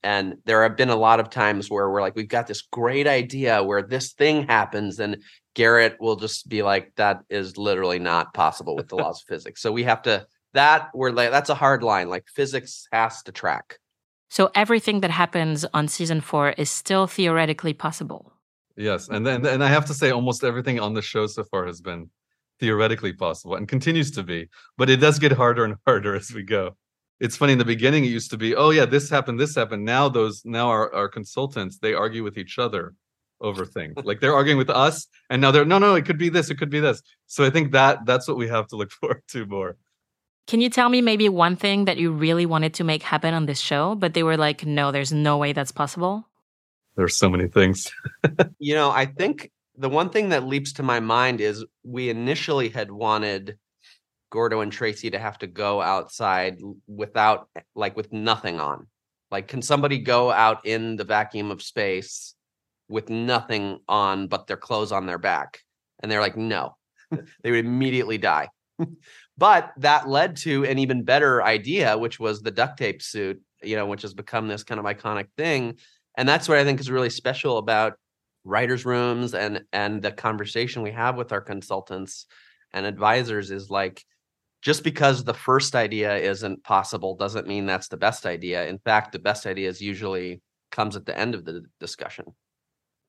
And 0.01 0.37
there 0.45 0.63
have 0.63 0.77
been 0.77 0.89
a 0.89 0.95
lot 0.95 1.19
of 1.19 1.29
times 1.29 1.69
where 1.69 1.89
we're 1.89 2.01
like, 2.01 2.15
we've 2.15 2.29
got 2.29 2.47
this 2.47 2.61
great 2.61 3.05
idea 3.05 3.61
where 3.61 3.81
this 3.81 4.13
thing 4.13 4.47
happens, 4.47 4.99
and 4.99 5.21
Garrett 5.55 5.97
will 5.99 6.15
just 6.15 6.47
be 6.47 6.63
like, 6.63 6.93
that 6.95 7.21
is 7.29 7.57
literally 7.57 7.99
not 7.99 8.33
possible 8.33 8.77
with 8.77 8.87
the 8.87 8.95
laws 9.03 9.21
of 9.21 9.27
physics. 9.27 9.61
So 9.61 9.71
we 9.71 9.83
have 9.83 10.01
to 10.03 10.25
that 10.53 10.89
we're 10.93 11.11
like 11.11 11.31
that's 11.31 11.49
a 11.49 11.55
hard 11.55 11.83
line. 11.83 12.09
Like 12.09 12.25
physics 12.27 12.87
has 12.91 13.21
to 13.23 13.31
track. 13.31 13.77
So 14.29 14.51
everything 14.53 15.01
that 15.01 15.11
happens 15.11 15.65
on 15.73 15.87
season 15.87 16.21
four 16.21 16.51
is 16.51 16.69
still 16.69 17.07
theoretically 17.07 17.73
possible. 17.73 18.31
Yes, 18.77 19.09
and 19.09 19.25
then 19.25 19.45
and 19.45 19.63
I 19.63 19.67
have 19.67 19.85
to 19.85 19.93
say, 19.93 20.11
almost 20.11 20.43
everything 20.43 20.79
on 20.79 20.93
the 20.93 21.01
show 21.01 21.27
so 21.27 21.43
far 21.43 21.65
has 21.65 21.81
been 21.81 22.09
theoretically 22.59 23.13
possible 23.13 23.55
and 23.55 23.67
continues 23.67 24.11
to 24.11 24.23
be, 24.23 24.49
but 24.77 24.89
it 24.89 24.97
does 24.97 25.19
get 25.19 25.31
harder 25.31 25.63
and 25.65 25.75
harder 25.85 26.15
as 26.15 26.33
we 26.33 26.43
go. 26.43 26.75
It's 27.19 27.35
funny 27.35 27.53
in 27.53 27.59
the 27.59 27.65
beginning 27.65 28.05
it 28.05 28.09
used 28.09 28.31
to 28.31 28.37
be, 28.37 28.55
oh 28.55 28.69
yeah, 28.69 28.85
this 28.85 29.09
happened, 29.09 29.39
this 29.39 29.55
happened. 29.55 29.83
Now 29.83 30.07
those 30.07 30.41
now 30.45 30.69
our, 30.69 30.93
our 30.93 31.09
consultants 31.09 31.77
they 31.77 31.93
argue 31.93 32.23
with 32.23 32.37
each 32.37 32.57
other 32.57 32.93
over 33.41 33.65
things. 33.65 33.95
like 34.03 34.19
they're 34.21 34.33
arguing 34.33 34.57
with 34.57 34.69
us, 34.69 35.07
and 35.29 35.41
now 35.41 35.51
they're 35.51 35.65
no, 35.65 35.79
no, 35.79 35.95
it 35.95 36.05
could 36.05 36.17
be 36.17 36.29
this, 36.29 36.49
it 36.49 36.57
could 36.57 36.69
be 36.69 36.79
this. 36.79 37.01
So 37.27 37.43
I 37.43 37.49
think 37.49 37.71
that 37.73 38.05
that's 38.05 38.27
what 38.27 38.37
we 38.37 38.47
have 38.47 38.67
to 38.67 38.75
look 38.75 38.91
forward 38.99 39.23
to 39.29 39.45
more. 39.45 39.77
Can 40.47 40.61
you 40.61 40.69
tell 40.69 40.89
me 40.89 41.01
maybe 41.01 41.29
one 41.29 41.55
thing 41.55 41.85
that 41.85 41.97
you 41.97 42.11
really 42.11 42.47
wanted 42.47 42.73
to 42.75 42.83
make 42.83 43.03
happen 43.03 43.35
on 43.35 43.45
this 43.45 43.59
show, 43.59 43.93
but 43.93 44.15
they 44.15 44.23
were 44.23 44.35
like, 44.35 44.65
no, 44.65 44.91
there's 44.91 45.13
no 45.13 45.37
way 45.37 45.53
that's 45.53 45.71
possible? 45.71 46.25
There's 46.95 47.15
so 47.15 47.29
many 47.29 47.47
things. 47.47 47.91
you 48.57 48.73
know, 48.73 48.89
I 48.89 49.05
think 49.05 49.51
the 49.79 49.89
one 49.89 50.09
thing 50.09 50.29
that 50.29 50.45
leaps 50.45 50.73
to 50.73 50.83
my 50.83 50.99
mind 50.99 51.39
is 51.39 51.65
we 51.83 52.09
initially 52.09 52.67
had 52.67 52.91
wanted 52.91 53.57
Gordo 54.29 54.59
and 54.59 54.71
Tracy 54.71 55.09
to 55.09 55.17
have 55.17 55.39
to 55.39 55.47
go 55.47 55.81
outside 55.81 56.59
without 56.85 57.47
eh, 57.55 57.61
like 57.75 57.95
with 57.95 58.11
nothing 58.11 58.59
on. 58.59 58.87
Like, 59.31 59.47
can 59.47 59.61
somebody 59.61 59.97
go 59.99 60.31
out 60.31 60.65
in 60.65 60.97
the 60.97 61.05
vacuum 61.05 61.49
of 61.49 61.61
space 61.61 62.35
with 62.89 63.09
nothing 63.09 63.79
on 63.87 64.27
but 64.27 64.47
their 64.47 64.57
clothes 64.57 64.91
on 64.91 65.05
their 65.05 65.17
back? 65.17 65.61
And 66.01 66.11
they're 66.11 66.21
like, 66.21 66.37
no, 66.37 66.75
they 67.43 67.51
would 67.51 67.65
immediately 67.65 68.17
die. 68.17 68.49
but 69.37 69.71
that 69.77 70.09
led 70.09 70.35
to 70.37 70.65
an 70.65 70.77
even 70.77 71.03
better 71.03 71.41
idea, 71.41 71.97
which 71.97 72.19
was 72.19 72.41
the 72.41 72.51
duct 72.51 72.77
tape 72.77 73.01
suit, 73.01 73.41
you 73.63 73.77
know, 73.77 73.85
which 73.85 74.01
has 74.01 74.13
become 74.13 74.49
this 74.49 74.63
kind 74.63 74.79
of 74.79 74.85
iconic 74.85 75.27
thing. 75.37 75.77
And 76.17 76.27
that's 76.27 76.49
what 76.49 76.57
I 76.57 76.65
think 76.65 76.81
is 76.81 76.91
really 76.91 77.09
special 77.09 77.59
about 77.59 77.93
writers 78.49 78.85
rooms 78.85 79.33
and 79.33 79.63
and 79.71 80.01
the 80.01 80.11
conversation 80.11 80.81
we 80.81 80.91
have 80.91 81.15
with 81.15 81.31
our 81.31 81.41
consultants 81.41 82.25
and 82.73 82.85
advisors 82.85 83.51
is 83.51 83.69
like 83.69 84.05
just 84.61 84.83
because 84.83 85.23
the 85.23 85.33
first 85.33 85.75
idea 85.75 86.17
isn't 86.17 86.63
possible 86.63 87.15
doesn't 87.15 87.47
mean 87.47 87.65
that's 87.65 87.87
the 87.87 87.97
best 87.97 88.25
idea 88.25 88.67
in 88.67 88.79
fact 88.79 89.11
the 89.11 89.19
best 89.19 89.45
ideas 89.45 89.81
usually 89.81 90.41
comes 90.71 90.95
at 90.95 91.05
the 91.05 91.17
end 91.17 91.35
of 91.35 91.45
the 91.45 91.63
discussion 91.79 92.25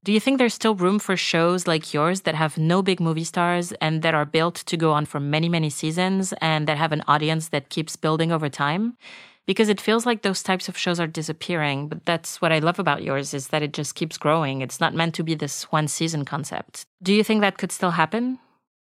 do 0.02 0.12
you 0.12 0.20
think 0.20 0.38
there's 0.38 0.54
still 0.54 0.74
room 0.74 0.98
for 0.98 1.14
shows 1.14 1.66
like 1.66 1.92
yours 1.92 2.22
that 2.22 2.34
have 2.34 2.56
no 2.56 2.80
big 2.80 3.00
movie 3.00 3.24
stars 3.24 3.72
and 3.82 4.00
that 4.00 4.14
are 4.14 4.24
built 4.24 4.54
to 4.54 4.78
go 4.78 4.92
on 4.92 5.04
for 5.04 5.20
many, 5.20 5.46
many 5.46 5.68
seasons 5.68 6.32
and 6.40 6.66
that 6.66 6.78
have 6.78 6.92
an 6.92 7.04
audience 7.06 7.48
that 7.48 7.68
keeps 7.68 7.96
building 7.96 8.32
over 8.32 8.48
time? 8.48 8.96
Because 9.50 9.68
it 9.68 9.80
feels 9.80 10.06
like 10.06 10.22
those 10.22 10.44
types 10.44 10.68
of 10.68 10.78
shows 10.78 11.00
are 11.00 11.08
disappearing 11.08 11.88
but 11.88 12.04
that's 12.04 12.40
what 12.40 12.52
i 12.52 12.60
love 12.60 12.78
about 12.78 13.02
yours 13.02 13.34
is 13.34 13.48
that 13.48 13.64
it 13.64 13.72
just 13.72 13.94
keeps 13.94 14.16
growing. 14.16 14.60
It's 14.60 14.80
not 14.80 14.94
meant 14.94 15.14
to 15.16 15.24
be 15.24 15.34
this 15.34 15.64
one 15.72 15.88
season 15.88 16.24
concept. 16.24 16.84
Do 17.02 17.12
you 17.12 17.24
think 17.24 17.40
that 17.40 17.58
could 17.58 17.72
still 17.72 17.90
happen? 17.90 18.38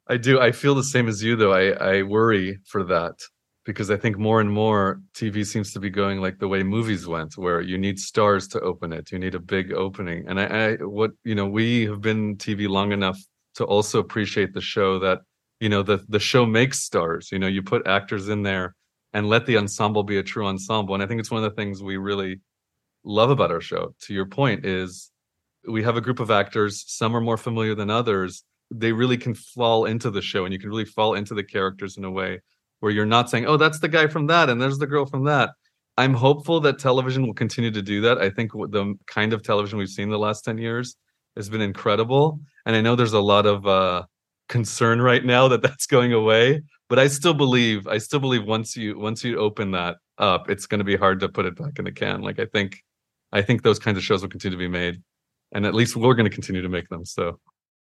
I 0.09 0.17
do. 0.17 0.41
I 0.41 0.53
feel 0.53 0.75
the 0.75 0.91
same 0.95 1.09
as 1.09 1.23
you 1.23 1.37
though. 1.37 1.53
I 1.53 1.65
i 1.93 2.03
worry 2.03 2.59
for 2.73 2.83
that 2.85 3.17
because 3.65 3.89
i 3.91 3.97
think 3.97 4.19
more 4.19 4.41
and 4.41 4.51
more 4.51 5.01
tv 5.15 5.47
seems 5.47 5.73
to 5.73 5.81
be 5.81 5.89
going 5.89 6.21
like 6.21 6.39
the 6.39 6.49
way 6.49 6.63
movies 6.65 7.07
went 7.07 7.33
where 7.45 7.61
you 7.61 7.79
need 7.79 7.97
stars 7.97 8.49
to 8.49 8.59
open 8.61 8.93
it 8.93 9.13
you 9.13 9.19
need 9.19 9.37
a 9.37 9.45
big 9.55 9.73
opening. 9.73 10.21
And 10.29 10.37
i, 10.41 10.47
I 10.63 10.67
what 11.01 11.13
you 11.25 11.35
know 11.39 11.47
we 11.47 11.87
have 11.91 12.01
been 12.01 12.37
tv 12.37 12.69
long 12.69 12.91
enough 12.93 13.19
to 13.59 13.65
also 13.65 13.99
appreciate 14.01 14.53
the 14.53 14.67
show 14.75 14.99
that 14.99 15.19
you 15.61 15.69
know 15.69 15.83
the 15.83 15.99
the 16.09 16.25
show 16.31 16.45
makes 16.45 16.81
stars. 16.81 17.31
You 17.33 17.39
know 17.39 17.47
you 17.57 17.63
put 17.63 17.87
actors 17.87 18.29
in 18.29 18.43
there 18.43 18.75
and 19.13 19.29
let 19.29 19.47
the 19.47 19.59
ensemble 19.59 20.03
be 20.03 20.19
a 20.19 20.23
true 20.23 20.47
ensemble. 20.47 20.95
And 20.95 21.03
I 21.03 21.07
think 21.07 21.21
it's 21.21 21.31
one 21.31 21.45
of 21.45 21.51
the 21.51 21.57
things 21.57 21.83
we 21.83 21.97
really 21.97 22.41
love 23.05 23.31
about 23.31 23.51
our 23.51 23.61
show. 23.61 23.95
To 24.03 24.15
your 24.15 24.27
point, 24.27 24.65
is 24.65 25.11
we 25.69 25.83
have 25.83 25.97
a 25.97 26.01
group 26.01 26.21
of 26.21 26.31
actors. 26.31 26.85
Some 26.87 27.17
are 27.17 27.21
more 27.21 27.37
familiar 27.37 27.75
than 27.75 27.91
others. 27.91 28.45
They 28.71 28.93
really 28.93 29.19
can 29.19 29.35
fall 29.35 29.85
into 29.85 30.11
the 30.11 30.23
show, 30.23 30.45
and 30.45 30.53
you 30.53 30.59
can 30.59 30.71
really 30.71 30.85
fall 30.85 31.15
into 31.15 31.35
the 31.35 31.45
characters 31.45 31.97
in 31.97 32.05
a 32.05 32.11
way 32.11 32.41
where 32.81 32.93
you're 32.93 33.07
not 33.07 33.31
saying, 33.31 33.47
"Oh, 33.47 33.57
that's 33.57 33.81
the 33.81 33.89
guy 33.89 34.07
from 34.07 34.27
that," 34.29 34.49
and 34.49 34.61
there's 34.61 34.79
the 34.79 34.87
girl 34.87 35.07
from 35.07 35.25
that. 35.25 35.51
I'm 35.99 36.15
hopeful 36.15 36.61
that 36.61 36.79
television 36.79 37.27
will 37.27 37.35
continue 37.35 37.71
to 37.71 37.83
do 37.83 38.01
that. 38.03 38.19
I 38.19 38.31
think 38.31 38.53
the 38.53 38.95
kind 39.07 39.33
of 39.33 39.43
television 39.43 39.79
we've 39.79 39.89
seen 39.89 40.09
the 40.09 40.19
last 40.19 40.43
10 40.45 40.59
years 40.59 40.97
has 41.37 41.49
been 41.49 41.61
incredible. 41.61 42.41
And 42.65 42.75
I 42.75 42.81
know 42.81 42.97
there's 42.97 43.13
a 43.13 43.21
lot 43.21 43.47
of 43.47 43.67
uh, 43.67 44.05
concern 44.49 45.03
right 45.03 45.25
now 45.25 45.49
that 45.49 45.63
that's 45.63 45.87
going 45.87 46.13
away 46.13 46.63
but 46.93 46.99
I 46.99 47.07
still 47.07 47.33
believe 47.33 47.89
I 47.89 47.97
still 47.97 48.21
believe 48.21 48.45
once 48.45 48.77
you 48.77 48.99
once 48.99 49.25
you 49.25 49.39
open 49.39 49.71
that 49.71 49.97
up, 50.19 50.51
it's 50.51 50.67
going 50.67 50.81
to 50.81 50.85
be 50.85 50.95
hard 50.95 51.21
to 51.21 51.29
put 51.31 51.47
it 51.47 51.57
back 51.57 51.79
in 51.79 51.87
the 51.87 51.91
can. 51.91 52.21
Like 52.21 52.39
I 52.39 52.45
think 52.45 52.85
I 53.33 53.41
think 53.41 53.63
those 53.63 53.79
kinds 53.79 53.97
of 53.97 54.05
shows 54.05 54.21
will 54.21 54.29
continue 54.29 54.59
to 54.59 54.63
be 54.63 54.69
made, 54.69 55.03
and 55.53 55.65
at 55.65 55.73
least 55.73 55.97
we're 55.97 56.13
going 56.13 56.29
to 56.29 56.35
continue 56.35 56.61
to 56.61 56.69
make 56.69 56.91
them. 56.91 57.07
So. 57.07 57.41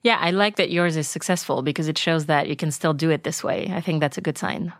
Yeah, 0.02 0.18
I 0.20 0.32
like 0.32 0.56
that 0.56 0.70
yours 0.70 0.98
is 0.98 1.08
successful 1.08 1.62
because 1.62 1.88
it 1.88 1.96
shows 1.96 2.26
that 2.26 2.46
you 2.46 2.56
can 2.56 2.70
still 2.70 2.92
do 2.92 3.08
it 3.08 3.24
this 3.24 3.42
way. 3.42 3.72
I 3.74 3.80
think 3.80 4.00
that's 4.00 4.18
a 4.18 4.20
good 4.20 4.36
sign. 4.36 4.70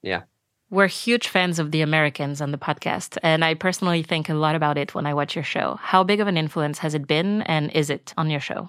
Yeah. 0.00 0.22
We're 0.70 0.86
huge 0.86 1.26
fans 1.26 1.58
of 1.58 1.72
The 1.72 1.80
Americans 1.80 2.40
on 2.40 2.52
the 2.52 2.58
podcast, 2.58 3.18
and 3.24 3.44
I 3.44 3.54
personally 3.54 4.04
think 4.04 4.28
a 4.28 4.34
lot 4.34 4.54
about 4.54 4.78
it 4.78 4.94
when 4.94 5.06
I 5.06 5.14
watch 5.14 5.34
your 5.34 5.44
show. 5.44 5.76
How 5.82 6.04
big 6.04 6.20
of 6.20 6.28
an 6.28 6.36
influence 6.36 6.78
has 6.78 6.94
it 6.94 7.08
been, 7.08 7.42
and 7.42 7.72
is 7.72 7.90
it 7.90 8.14
on 8.16 8.30
your 8.30 8.38
show? 8.38 8.68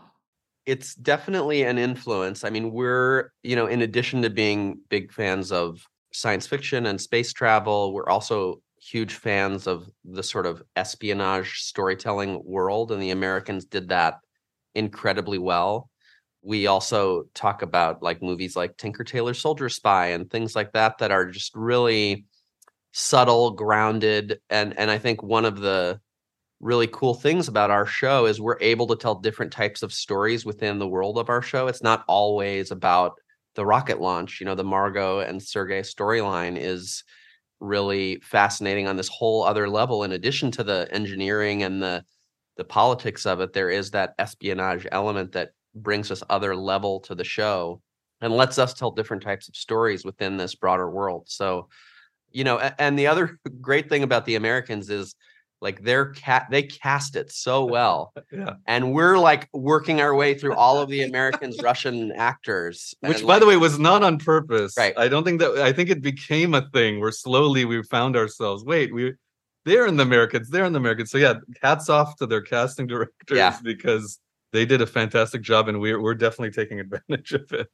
It's 0.67 0.95
definitely 0.95 1.63
an 1.63 1.77
influence. 1.77 2.43
I 2.43 2.49
mean, 2.49 2.71
we're, 2.71 3.31
you 3.41 3.55
know, 3.55 3.67
in 3.67 3.81
addition 3.81 4.21
to 4.23 4.29
being 4.29 4.81
big 4.89 5.13
fans 5.13 5.49
of 5.53 5.81
science 6.11 6.45
fiction 6.45 6.87
and 6.87 6.99
space 6.99 7.31
travel, 7.31 7.93
we're 7.93 8.09
also 8.09 8.61
huge 8.77 9.13
fans 9.13 9.65
of 9.65 9.89
the 10.03 10.21
sort 10.21 10.45
of 10.45 10.61
espionage 10.75 11.61
storytelling 11.61 12.41
world. 12.43 12.91
And 12.91 13.01
the 13.01 13.11
Americans 13.11 13.63
did 13.63 13.87
that 13.89 14.15
incredibly 14.75 15.37
well. 15.37 15.89
We 16.41 16.67
also 16.67 17.23
talk 17.33 17.61
about 17.61 18.03
like 18.03 18.21
movies 18.21 18.57
like 18.57 18.75
Tinker 18.75 19.05
Tailor 19.05 19.33
Soldier 19.33 19.69
Spy 19.69 20.07
and 20.07 20.29
things 20.29 20.53
like 20.53 20.73
that 20.73 20.97
that 20.97 21.11
are 21.11 21.25
just 21.25 21.55
really 21.55 22.25
subtle, 22.91 23.51
grounded. 23.51 24.41
And 24.49 24.77
and 24.77 24.91
I 24.91 24.97
think 24.97 25.23
one 25.23 25.45
of 25.45 25.61
the 25.61 26.01
really 26.59 26.87
cool 26.87 27.13
things 27.13 27.47
about 27.47 27.71
our 27.71 27.85
show 27.85 28.25
is 28.25 28.41
we're 28.41 28.59
able 28.61 28.87
to 28.87 28.95
tell 28.95 29.15
different 29.15 29.51
types 29.51 29.83
of 29.83 29.93
stories 29.93 30.45
within 30.45 30.79
the 30.79 30.87
world 30.87 31.17
of 31.17 31.29
our 31.29 31.41
show. 31.41 31.67
It's 31.67 31.83
not 31.83 32.03
always 32.07 32.71
about 32.71 33.13
the 33.55 33.65
rocket 33.65 34.01
launch. 34.01 34.39
You 34.39 34.45
know, 34.45 34.55
the 34.55 34.63
Margot 34.63 35.19
and 35.19 35.41
Sergei 35.41 35.81
storyline 35.81 36.57
is 36.57 37.03
really 37.59 38.19
fascinating 38.21 38.87
on 38.87 38.97
this 38.97 39.07
whole 39.07 39.43
other 39.43 39.69
level. 39.69 40.03
In 40.03 40.13
addition 40.13 40.51
to 40.51 40.63
the 40.63 40.87
engineering 40.91 41.63
and 41.63 41.81
the 41.81 42.03
the 42.55 42.63
politics 42.63 43.27
of 43.27 43.39
it, 43.39 43.53
there 43.53 43.69
is 43.69 43.91
that 43.91 44.15
espionage 44.17 44.87
element 44.91 45.31
that 45.33 45.51
brings 45.75 46.09
us 46.09 46.23
other 46.27 46.55
level 46.55 46.99
to 47.01 47.13
the 47.13 47.23
show 47.23 47.81
and 48.19 48.33
lets 48.33 48.57
us 48.57 48.73
tell 48.73 48.89
different 48.89 49.21
types 49.21 49.47
of 49.47 49.55
stories 49.55 50.03
within 50.03 50.37
this 50.37 50.55
broader 50.55 50.89
world. 50.89 51.25
So, 51.27 51.69
you 52.31 52.43
know, 52.43 52.57
and 52.57 52.97
the 52.97 53.05
other 53.05 53.39
great 53.61 53.89
thing 53.89 54.01
about 54.01 54.25
the 54.25 54.35
Americans 54.35 54.89
is 54.89 55.15
Like 55.61 55.81
they're 55.83 56.11
cat 56.11 56.47
they 56.51 56.63
cast 56.63 57.15
it 57.15 57.31
so 57.31 57.65
well. 57.75 58.13
Yeah. 58.31 58.55
And 58.67 58.93
we're 58.93 59.17
like 59.17 59.49
working 59.53 60.01
our 60.01 60.13
way 60.15 60.33
through 60.35 60.53
all 60.53 60.79
of 60.79 60.89
the 60.89 61.03
Americans 61.09 61.57
Russian 61.61 62.11
actors. 62.11 62.93
Which, 63.01 63.21
by 63.21 63.33
like, 63.33 63.39
the 63.41 63.47
way, 63.47 63.57
was 63.57 63.79
not 63.79 64.03
on 64.03 64.19
purpose. 64.19 64.75
Right. 64.77 64.93
I 64.97 65.07
don't 65.07 65.23
think 65.23 65.39
that. 65.39 65.57
I 65.57 65.71
think 65.73 65.89
it 65.89 66.01
became 66.01 66.53
a 66.53 66.69
thing 66.69 66.99
where 66.99 67.11
slowly 67.11 67.65
we 67.65 67.81
found 67.83 68.15
ourselves. 68.15 68.63
Wait, 68.63 68.93
we 68.93 69.13
they're 69.65 69.85
in 69.87 69.97
the 69.97 70.03
Americans. 70.03 70.49
They're 70.49 70.65
in 70.65 70.73
the 70.73 70.79
Americans. 70.79 71.11
So 71.11 71.17
yeah, 71.17 71.35
hats 71.61 71.89
off 71.89 72.15
to 72.17 72.25
their 72.27 72.41
casting 72.41 72.87
directors 72.93 73.37
Yeah. 73.37 73.57
because 73.63 74.19
they 74.53 74.65
did 74.65 74.81
a 74.81 74.87
fantastic 74.87 75.41
job, 75.41 75.67
and 75.67 75.79
we're 75.81 76.01
we're 76.01 76.15
definitely 76.15 76.51
taking 76.51 76.79
advantage 76.79 77.33
of 77.33 77.51
it. 77.51 77.69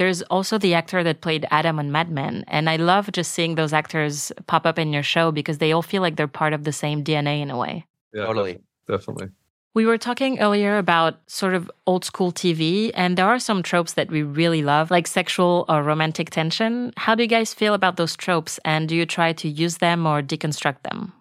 There's 0.00 0.22
also 0.22 0.56
the 0.56 0.72
actor 0.72 1.04
that 1.04 1.20
played 1.20 1.44
Adam 1.50 1.78
on 1.78 1.92
Mad 1.92 2.10
Men. 2.10 2.42
And 2.48 2.70
I 2.70 2.76
love 2.76 3.12
just 3.12 3.32
seeing 3.32 3.56
those 3.56 3.74
actors 3.74 4.32
pop 4.46 4.64
up 4.64 4.78
in 4.78 4.94
your 4.94 5.02
show 5.02 5.30
because 5.30 5.58
they 5.58 5.72
all 5.72 5.82
feel 5.82 6.00
like 6.00 6.16
they're 6.16 6.26
part 6.26 6.54
of 6.54 6.64
the 6.64 6.72
same 6.72 7.04
DNA 7.04 7.42
in 7.42 7.50
a 7.50 7.58
way. 7.58 7.84
Yeah, 8.14 8.24
Totally. 8.24 8.60
definitely. 8.88 9.28
We 9.74 9.84
were 9.84 9.98
talking 9.98 10.40
earlier 10.40 10.78
about 10.78 11.20
sort 11.26 11.52
of 11.52 11.70
old 11.86 12.06
school 12.06 12.32
TV, 12.32 12.92
and 12.94 13.18
there 13.18 13.26
are 13.26 13.38
some 13.38 13.62
tropes 13.62 13.92
that 13.92 14.10
we 14.10 14.22
really 14.22 14.62
love, 14.62 14.90
like 14.90 15.06
sexual 15.06 15.66
or 15.68 15.82
romantic 15.82 16.30
tension. 16.30 16.94
How 16.96 17.14
do 17.14 17.22
you 17.22 17.28
guys 17.28 17.52
feel 17.52 17.74
about 17.74 17.98
those 17.98 18.16
tropes, 18.16 18.58
and 18.64 18.88
do 18.88 18.96
you 18.96 19.04
try 19.04 19.34
to 19.34 19.48
use 19.50 19.78
them 19.78 20.06
or 20.06 20.22
deconstruct 20.22 20.82
them? 20.82 21.12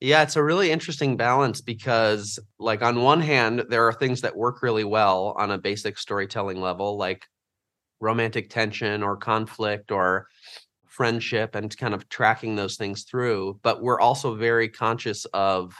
Yeah, 0.00 0.22
it's 0.22 0.36
a 0.36 0.44
really 0.44 0.70
interesting 0.70 1.16
balance 1.16 1.62
because, 1.62 2.38
like, 2.58 2.82
on 2.82 3.00
one 3.00 3.22
hand, 3.22 3.64
there 3.70 3.88
are 3.88 3.92
things 3.94 4.20
that 4.20 4.36
work 4.36 4.62
really 4.62 4.84
well 4.84 5.34
on 5.38 5.50
a 5.50 5.56
basic 5.56 5.96
storytelling 5.96 6.60
level, 6.60 6.98
like 6.98 7.24
romantic 8.00 8.50
tension 8.50 9.02
or 9.02 9.16
conflict 9.16 9.90
or 9.90 10.28
friendship, 10.86 11.54
and 11.54 11.76
kind 11.76 11.94
of 11.94 12.08
tracking 12.08 12.56
those 12.56 12.76
things 12.76 13.04
through. 13.04 13.58
But 13.62 13.82
we're 13.82 14.00
also 14.00 14.34
very 14.34 14.68
conscious 14.68 15.24
of 15.26 15.74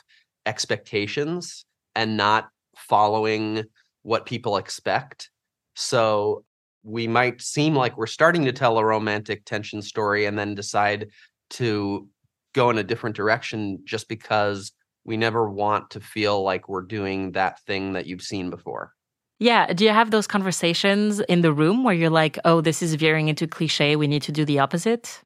expectations 0.46 1.64
and 1.96 2.16
not 2.16 2.48
following 2.76 3.64
what 4.02 4.26
people 4.26 4.56
expect. 4.56 5.30
So 5.74 6.44
we 6.84 7.08
might 7.08 7.40
seem 7.40 7.74
like 7.74 7.96
we're 7.96 8.06
starting 8.06 8.44
to 8.44 8.52
tell 8.52 8.78
a 8.78 8.84
romantic 8.84 9.44
tension 9.44 9.82
story 9.82 10.26
and 10.26 10.38
then 10.38 10.54
decide 10.54 11.08
to 11.50 12.08
go 12.54 12.70
in 12.70 12.78
a 12.78 12.84
different 12.84 13.16
direction 13.16 13.80
just 13.84 14.08
because 14.08 14.72
we 15.04 15.16
never 15.16 15.50
want 15.50 15.90
to 15.90 16.00
feel 16.00 16.42
like 16.42 16.68
we're 16.68 16.82
doing 16.82 17.32
that 17.32 17.60
thing 17.60 17.92
that 17.94 18.06
you've 18.06 18.22
seen 18.22 18.50
before. 18.50 18.92
Yeah. 19.38 19.72
Do 19.72 19.84
you 19.84 19.90
have 19.90 20.10
those 20.10 20.26
conversations 20.26 21.20
in 21.20 21.42
the 21.42 21.52
room 21.52 21.84
where 21.84 21.94
you're 21.94 22.10
like, 22.10 22.38
oh, 22.44 22.60
this 22.60 22.82
is 22.82 22.94
veering 22.94 23.28
into 23.28 23.46
cliche. 23.46 23.94
We 23.94 24.08
need 24.08 24.22
to 24.22 24.32
do 24.32 24.44
the 24.44 24.58
opposite? 24.58 25.22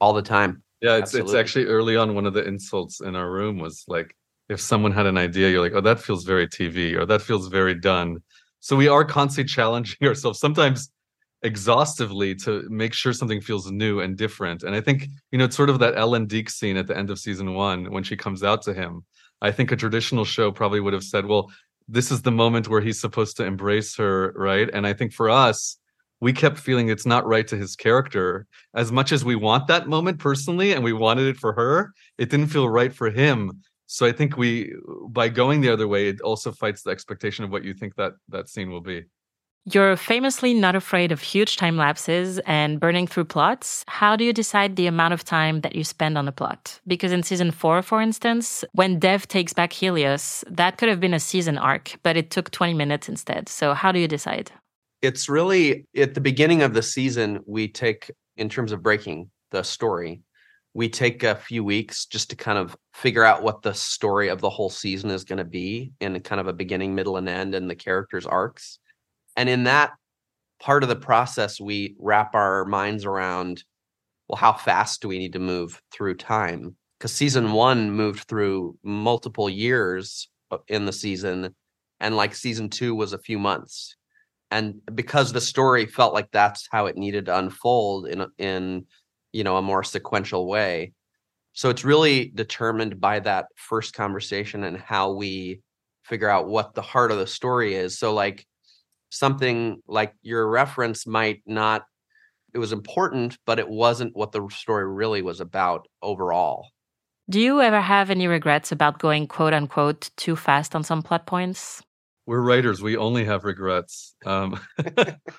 All 0.00 0.12
the 0.12 0.22
time. 0.22 0.62
Yeah, 0.82 0.96
it's 0.96 1.14
Absolutely. 1.14 1.32
it's 1.32 1.40
actually 1.40 1.64
early 1.66 1.96
on. 1.96 2.14
One 2.14 2.26
of 2.26 2.34
the 2.34 2.44
insults 2.44 3.00
in 3.00 3.16
our 3.16 3.30
room 3.30 3.58
was 3.58 3.84
like, 3.88 4.14
if 4.50 4.60
someone 4.60 4.92
had 4.92 5.06
an 5.06 5.16
idea, 5.16 5.48
you're 5.48 5.62
like, 5.62 5.72
oh, 5.74 5.80
that 5.80 5.98
feels 5.98 6.24
very 6.24 6.46
TV, 6.46 6.94
or 6.94 7.06
that 7.06 7.22
feels 7.22 7.48
very 7.48 7.74
done. 7.74 8.18
So 8.60 8.76
we 8.76 8.88
are 8.88 9.04
constantly 9.04 9.48
challenging 9.54 10.06
ourselves, 10.06 10.38
sometimes 10.38 10.90
exhaustively, 11.42 12.34
to 12.34 12.66
make 12.68 12.92
sure 12.92 13.14
something 13.14 13.40
feels 13.40 13.70
new 13.70 14.00
and 14.00 14.14
different. 14.16 14.62
And 14.62 14.74
I 14.74 14.82
think 14.82 15.08
you 15.32 15.38
know, 15.38 15.46
it's 15.46 15.56
sort 15.56 15.70
of 15.70 15.78
that 15.78 15.96
Ellen 15.96 16.26
Deke 16.26 16.50
scene 16.50 16.76
at 16.76 16.86
the 16.86 16.96
end 16.96 17.10
of 17.10 17.18
season 17.18 17.54
one 17.54 17.90
when 17.90 18.02
she 18.02 18.16
comes 18.16 18.42
out 18.42 18.60
to 18.62 18.74
him. 18.74 19.04
I 19.40 19.52
think 19.52 19.72
a 19.72 19.76
traditional 19.76 20.24
show 20.24 20.52
probably 20.52 20.80
would 20.80 20.92
have 20.92 21.04
said, 21.04 21.26
well, 21.26 21.50
this 21.88 22.10
is 22.10 22.22
the 22.22 22.30
moment 22.30 22.68
where 22.68 22.80
he's 22.80 23.00
supposed 23.00 23.36
to 23.36 23.44
embrace 23.44 23.96
her, 23.96 24.32
right? 24.36 24.68
And 24.72 24.86
I 24.86 24.92
think 24.94 25.12
for 25.12 25.28
us, 25.28 25.78
we 26.20 26.32
kept 26.32 26.58
feeling 26.58 26.88
it's 26.88 27.04
not 27.04 27.26
right 27.26 27.46
to 27.48 27.56
his 27.56 27.76
character. 27.76 28.46
As 28.74 28.90
much 28.90 29.12
as 29.12 29.24
we 29.24 29.36
want 29.36 29.66
that 29.66 29.88
moment 29.88 30.18
personally 30.18 30.72
and 30.72 30.82
we 30.82 30.92
wanted 30.92 31.26
it 31.26 31.36
for 31.36 31.52
her 31.52 31.92
it 32.16 32.30
didn't 32.30 32.46
feel 32.48 32.68
right 32.68 32.94
for 32.94 33.10
him. 33.10 33.62
So 33.86 34.06
i 34.06 34.12
think 34.12 34.36
we 34.36 34.72
by 35.10 35.28
going 35.28 35.60
the 35.60 35.70
other 35.70 35.86
way 35.86 36.08
it 36.08 36.20
also 36.22 36.50
fights 36.52 36.82
the 36.82 36.90
expectation 36.90 37.44
of 37.44 37.50
what 37.50 37.64
you 37.64 37.74
think 37.74 37.94
that 37.96 38.12
that 38.30 38.48
scene 38.48 38.70
will 38.70 38.80
be 38.80 39.04
You're 39.66 39.96
famously 39.96 40.52
not 40.52 40.76
afraid 40.76 41.10
of 41.10 41.22
huge 41.22 41.56
time 41.56 41.78
lapses 41.78 42.38
and 42.40 42.78
burning 42.78 43.06
through 43.06 43.24
plots. 43.24 43.82
How 43.88 44.14
do 44.14 44.22
you 44.22 44.34
decide 44.34 44.76
the 44.76 44.86
amount 44.86 45.14
of 45.14 45.24
time 45.24 45.62
that 45.62 45.74
you 45.74 45.84
spend 45.84 46.18
on 46.18 46.28
a 46.28 46.32
plot? 46.32 46.78
Because 46.86 47.12
in 47.12 47.22
season 47.22 47.50
four, 47.50 47.80
for 47.80 48.02
instance, 48.02 48.62
when 48.72 48.98
Dev 48.98 49.26
takes 49.26 49.54
back 49.54 49.72
Helios, 49.72 50.44
that 50.50 50.76
could 50.76 50.90
have 50.90 51.00
been 51.00 51.14
a 51.14 51.20
season 51.20 51.56
arc, 51.56 51.96
but 52.02 52.14
it 52.14 52.30
took 52.30 52.50
20 52.50 52.74
minutes 52.74 53.08
instead. 53.08 53.48
So, 53.48 53.72
how 53.72 53.90
do 53.90 53.98
you 53.98 54.06
decide? 54.06 54.52
It's 55.00 55.30
really 55.30 55.86
at 55.96 56.12
the 56.12 56.20
beginning 56.20 56.60
of 56.60 56.74
the 56.74 56.82
season, 56.82 57.40
we 57.46 57.66
take, 57.66 58.10
in 58.36 58.50
terms 58.50 58.70
of 58.70 58.82
breaking 58.82 59.30
the 59.50 59.62
story, 59.62 60.20
we 60.74 60.90
take 60.90 61.22
a 61.22 61.36
few 61.36 61.64
weeks 61.64 62.04
just 62.04 62.28
to 62.28 62.36
kind 62.36 62.58
of 62.58 62.76
figure 62.92 63.24
out 63.24 63.42
what 63.42 63.62
the 63.62 63.72
story 63.72 64.28
of 64.28 64.42
the 64.42 64.50
whole 64.50 64.68
season 64.68 65.08
is 65.08 65.24
going 65.24 65.38
to 65.38 65.44
be 65.44 65.92
in 66.00 66.20
kind 66.20 66.40
of 66.40 66.48
a 66.48 66.52
beginning, 66.52 66.94
middle, 66.94 67.16
and 67.16 67.30
end, 67.30 67.54
and 67.54 67.70
the 67.70 67.74
characters' 67.74 68.26
arcs. 68.26 68.78
And 69.36 69.48
in 69.48 69.64
that 69.64 69.92
part 70.60 70.82
of 70.82 70.88
the 70.88 70.96
process, 70.96 71.60
we 71.60 71.96
wrap 71.98 72.34
our 72.34 72.64
minds 72.64 73.04
around 73.04 73.64
well, 74.28 74.36
how 74.38 74.52
fast 74.54 75.02
do 75.02 75.08
we 75.08 75.18
need 75.18 75.34
to 75.34 75.38
move 75.38 75.80
through 75.92 76.14
time? 76.14 76.74
Because 76.98 77.12
season 77.12 77.52
one 77.52 77.90
moved 77.90 78.26
through 78.26 78.78
multiple 78.82 79.50
years 79.50 80.28
uh, 80.50 80.58
in 80.68 80.86
the 80.86 80.92
season, 80.92 81.54
and 82.00 82.16
like 82.16 82.34
season 82.34 82.70
two 82.70 82.94
was 82.94 83.12
a 83.12 83.18
few 83.18 83.38
months. 83.38 83.96
And 84.50 84.80
because 84.94 85.32
the 85.32 85.40
story 85.40 85.86
felt 85.86 86.14
like 86.14 86.30
that's 86.30 86.66
how 86.70 86.86
it 86.86 86.96
needed 86.96 87.26
to 87.26 87.38
unfold 87.38 88.06
in 88.08 88.26
in 88.38 88.86
you 89.32 89.44
know 89.44 89.56
a 89.56 89.62
more 89.62 89.84
sequential 89.84 90.46
way, 90.46 90.92
so 91.52 91.70
it's 91.70 91.84
really 91.84 92.32
determined 92.34 93.00
by 93.00 93.20
that 93.20 93.46
first 93.56 93.94
conversation 93.94 94.64
and 94.64 94.78
how 94.78 95.12
we 95.12 95.60
figure 96.04 96.28
out 96.28 96.48
what 96.48 96.74
the 96.74 96.82
heart 96.82 97.12
of 97.12 97.18
the 97.18 97.26
story 97.26 97.74
is. 97.74 97.98
So 97.98 98.12
like 98.14 98.46
something 99.14 99.80
like 99.86 100.14
your 100.22 100.48
reference 100.48 101.06
might 101.06 101.42
not 101.46 101.84
it 102.52 102.58
was 102.58 102.72
important, 102.72 103.36
but 103.46 103.58
it 103.58 103.68
wasn't 103.68 104.14
what 104.14 104.30
the 104.30 104.46
story 104.48 104.86
really 104.86 105.22
was 105.22 105.40
about 105.40 105.88
overall. 106.02 106.68
Do 107.28 107.40
you 107.40 107.60
ever 107.60 107.80
have 107.80 108.10
any 108.10 108.28
regrets 108.28 108.70
about 108.70 109.00
going 109.00 109.26
quote 109.26 109.52
unquote 109.52 110.10
too 110.16 110.36
fast 110.36 110.76
on 110.76 110.84
some 110.84 111.02
plot 111.02 111.26
points? 111.26 111.82
we're 112.26 112.40
writers 112.40 112.82
we 112.82 112.96
only 112.96 113.24
have 113.24 113.44
regrets 113.44 114.14
um 114.24 114.58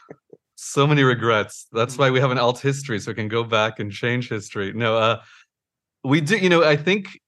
so 0.56 0.88
many 0.88 1.04
regrets 1.04 1.68
that's 1.72 1.98
why 1.98 2.10
we 2.10 2.20
have 2.20 2.32
an 2.32 2.38
alt 2.38 2.60
history 2.60 3.00
so 3.00 3.12
we 3.12 3.16
can 3.16 3.28
go 3.28 3.44
back 3.44 3.80
and 3.80 3.92
change 3.92 4.30
history 4.30 4.72
no 4.74 4.98
uh 4.98 5.22
we 6.04 6.22
do 6.22 6.38
you 6.38 6.50
know 6.50 6.64
i 6.64 6.76
think 6.76 7.20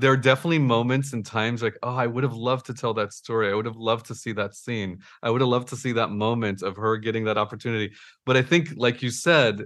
there 0.00 0.12
are 0.12 0.16
definitely 0.16 0.58
moments 0.58 1.12
and 1.12 1.24
times 1.24 1.62
like 1.62 1.76
oh 1.82 1.94
i 1.94 2.06
would 2.06 2.24
have 2.24 2.34
loved 2.34 2.66
to 2.66 2.74
tell 2.74 2.94
that 2.94 3.12
story. 3.12 3.50
I 3.50 3.54
would 3.54 3.66
have 3.66 3.76
loved 3.76 4.06
to 4.06 4.14
see 4.14 4.32
that 4.32 4.54
scene. 4.54 5.00
I 5.22 5.30
would 5.30 5.40
have 5.40 5.48
loved 5.48 5.68
to 5.68 5.76
see 5.76 5.92
that 5.92 6.10
moment 6.10 6.62
of 6.62 6.76
her 6.76 6.96
getting 6.96 7.24
that 7.24 7.38
opportunity. 7.38 7.92
But 8.26 8.36
i 8.36 8.42
think 8.42 8.70
like 8.76 9.02
you 9.02 9.10
said 9.10 9.64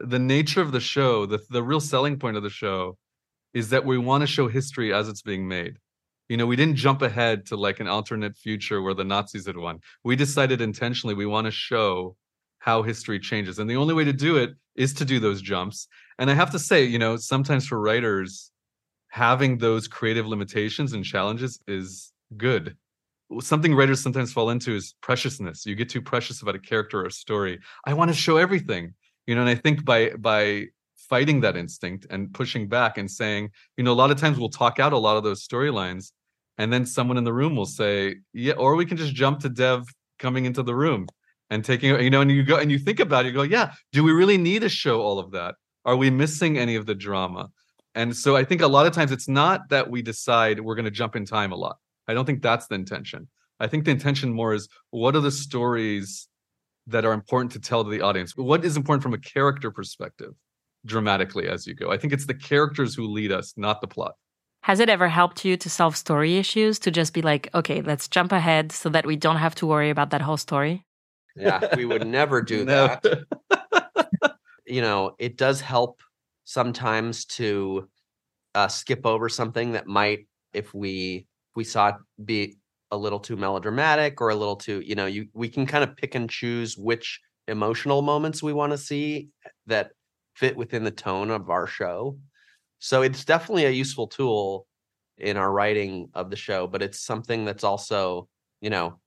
the 0.00 0.18
nature 0.18 0.60
of 0.60 0.72
the 0.72 0.80
show 0.80 1.26
the, 1.26 1.38
the 1.50 1.62
real 1.62 1.80
selling 1.80 2.18
point 2.18 2.36
of 2.36 2.42
the 2.42 2.50
show 2.50 2.96
is 3.54 3.70
that 3.70 3.84
we 3.84 3.98
want 3.98 4.22
to 4.22 4.26
show 4.26 4.48
history 4.48 4.92
as 4.92 5.08
it's 5.08 5.22
being 5.22 5.46
made. 5.46 5.78
You 6.28 6.36
know 6.36 6.46
we 6.46 6.56
didn't 6.56 6.76
jump 6.76 7.02
ahead 7.02 7.46
to 7.46 7.56
like 7.56 7.80
an 7.80 7.88
alternate 7.88 8.36
future 8.36 8.80
where 8.82 8.94
the 8.94 9.04
nazis 9.04 9.46
had 9.46 9.56
won. 9.56 9.80
We 10.04 10.16
decided 10.16 10.60
intentionally 10.60 11.14
we 11.14 11.26
want 11.26 11.46
to 11.46 11.50
show 11.50 12.16
how 12.58 12.82
history 12.82 13.18
changes 13.18 13.58
and 13.58 13.68
the 13.68 13.76
only 13.76 13.94
way 13.94 14.04
to 14.04 14.12
do 14.12 14.36
it 14.36 14.50
is 14.76 14.94
to 14.94 15.04
do 15.04 15.18
those 15.18 15.42
jumps. 15.42 15.88
And 16.18 16.30
i 16.30 16.34
have 16.34 16.50
to 16.52 16.58
say 16.58 16.84
you 16.84 16.98
know 16.98 17.16
sometimes 17.16 17.66
for 17.66 17.80
writers 17.80 18.51
having 19.12 19.58
those 19.58 19.86
creative 19.88 20.26
limitations 20.26 20.92
and 20.92 21.04
challenges 21.04 21.60
is 21.66 22.12
good. 22.36 22.76
Something 23.40 23.74
writers 23.74 24.02
sometimes 24.02 24.32
fall 24.32 24.50
into 24.50 24.74
is 24.74 24.94
preciousness. 25.00 25.64
You 25.64 25.74
get 25.74 25.88
too 25.88 26.02
precious 26.02 26.42
about 26.42 26.54
a 26.54 26.58
character 26.58 27.00
or 27.00 27.06
a 27.06 27.12
story. 27.12 27.60
I 27.86 27.94
want 27.94 28.10
to 28.10 28.16
show 28.16 28.36
everything 28.36 28.94
you 29.26 29.34
know 29.34 29.40
and 29.40 29.50
i 29.50 29.54
think 29.54 29.84
by 29.84 30.10
by 30.18 30.64
fighting 30.96 31.40
that 31.40 31.56
instinct 31.56 32.06
and 32.10 32.32
pushing 32.32 32.68
back 32.68 32.98
and 32.98 33.10
saying 33.10 33.50
you 33.76 33.84
know 33.84 33.92
a 33.92 34.00
lot 34.02 34.10
of 34.10 34.18
times 34.18 34.38
we'll 34.38 34.48
talk 34.48 34.78
out 34.78 34.92
a 34.92 34.98
lot 34.98 35.16
of 35.16 35.24
those 35.24 35.46
storylines 35.46 36.12
and 36.58 36.72
then 36.72 36.86
someone 36.86 37.16
in 37.16 37.24
the 37.24 37.32
room 37.32 37.56
will 37.56 37.66
say 37.66 38.16
yeah 38.32 38.54
or 38.54 38.74
we 38.74 38.86
can 38.86 38.96
just 38.96 39.14
jump 39.14 39.40
to 39.40 39.48
dev 39.48 39.86
coming 40.18 40.44
into 40.44 40.62
the 40.62 40.74
room 40.74 41.06
and 41.50 41.64
taking 41.64 41.90
you 42.00 42.10
know 42.10 42.20
and 42.20 42.30
you 42.30 42.42
go 42.42 42.56
and 42.56 42.70
you 42.70 42.78
think 42.78 43.00
about 43.00 43.24
it 43.24 43.28
you 43.28 43.34
go 43.34 43.42
yeah 43.42 43.72
do 43.92 44.02
we 44.02 44.12
really 44.12 44.38
need 44.38 44.62
to 44.62 44.68
show 44.68 45.00
all 45.00 45.18
of 45.18 45.32
that? 45.32 45.54
Are 45.84 45.96
we 45.96 46.10
missing 46.10 46.58
any 46.58 46.76
of 46.76 46.86
the 46.86 46.94
drama 46.94 47.48
and 47.94 48.16
so 48.16 48.36
i 48.36 48.44
think 48.44 48.60
a 48.62 48.66
lot 48.66 48.86
of 48.86 48.92
times 48.92 49.10
it's 49.12 49.28
not 49.28 49.68
that 49.68 49.90
we 49.90 50.02
decide 50.02 50.60
we're 50.60 50.74
going 50.74 50.84
to 50.84 50.90
jump 50.90 51.14
in 51.16 51.24
time 51.24 51.52
a 51.52 51.56
lot 51.56 51.76
i 52.08 52.14
don't 52.14 52.24
think 52.24 52.42
that's 52.42 52.66
the 52.68 52.74
intention 52.74 53.28
i 53.60 53.66
think 53.66 53.84
the 53.84 53.90
intention 53.90 54.32
more 54.32 54.54
is 54.54 54.68
what 54.90 55.14
are 55.16 55.20
the 55.20 55.30
stories 55.30 56.28
that 56.86 57.04
are 57.04 57.12
important 57.12 57.52
to 57.52 57.60
tell 57.60 57.84
to 57.84 57.90
the 57.90 58.00
audience 58.00 58.36
what 58.36 58.64
is 58.64 58.76
important 58.76 59.02
from 59.02 59.14
a 59.14 59.18
character 59.18 59.70
perspective 59.70 60.32
dramatically 60.86 61.48
as 61.48 61.66
you 61.66 61.74
go 61.74 61.90
i 61.92 61.96
think 61.98 62.12
it's 62.12 62.26
the 62.26 62.34
characters 62.34 62.94
who 62.94 63.06
lead 63.06 63.30
us 63.30 63.54
not 63.56 63.80
the 63.80 63.86
plot 63.88 64.14
Has 64.62 64.78
it 64.80 64.88
ever 64.88 65.08
helped 65.08 65.44
you 65.44 65.56
to 65.56 65.68
solve 65.70 65.96
story 65.96 66.38
issues 66.38 66.78
to 66.80 66.90
just 66.92 67.12
be 67.14 67.22
like, 67.22 67.50
okay, 67.52 67.82
let's 67.82 68.06
jump 68.08 68.30
ahead 68.30 68.70
so 68.70 68.88
that 68.94 69.04
we 69.10 69.16
don't 69.16 69.40
have 69.42 69.54
to 69.56 69.66
worry 69.66 69.90
about 69.90 70.10
that 70.10 70.22
whole 70.22 70.36
story? 70.38 70.86
Yeah, 71.34 71.58
we 71.74 71.84
would 71.84 72.06
never 72.06 72.42
do 72.42 72.64
No. 72.70 72.86
that. 72.86 73.02
You 74.66 74.80
know, 74.80 75.16
it 75.18 75.36
does 75.36 75.60
help 75.60 76.00
sometimes 76.44 77.24
to 77.24 77.88
uh, 78.54 78.68
skip 78.68 79.06
over 79.06 79.28
something 79.28 79.72
that 79.72 79.86
might 79.86 80.26
if 80.52 80.74
we 80.74 81.26
we 81.54 81.64
saw 81.64 81.88
it 81.88 81.94
be 82.24 82.56
a 82.90 82.96
little 82.96 83.20
too 83.20 83.36
melodramatic 83.36 84.20
or 84.20 84.28
a 84.28 84.34
little 84.34 84.56
too, 84.56 84.82
you 84.84 84.94
know, 84.94 85.06
you 85.06 85.26
we 85.32 85.48
can 85.48 85.66
kind 85.66 85.82
of 85.82 85.96
pick 85.96 86.14
and 86.14 86.28
choose 86.28 86.76
which 86.76 87.20
emotional 87.48 88.02
moments 88.02 88.42
we 88.42 88.52
want 88.52 88.72
to 88.72 88.78
see 88.78 89.28
that 89.66 89.90
fit 90.34 90.56
within 90.56 90.84
the 90.84 90.90
tone 90.90 91.30
of 91.30 91.50
our 91.50 91.66
show. 91.66 92.18
So 92.78 93.02
it's 93.02 93.24
definitely 93.24 93.66
a 93.66 93.70
useful 93.70 94.06
tool 94.06 94.66
in 95.18 95.36
our 95.36 95.50
writing 95.50 96.08
of 96.14 96.30
the 96.30 96.36
show, 96.36 96.66
but 96.66 96.82
it's 96.82 97.00
something 97.00 97.44
that's 97.44 97.64
also, 97.64 98.28
you 98.60 98.70
know, 98.70 98.98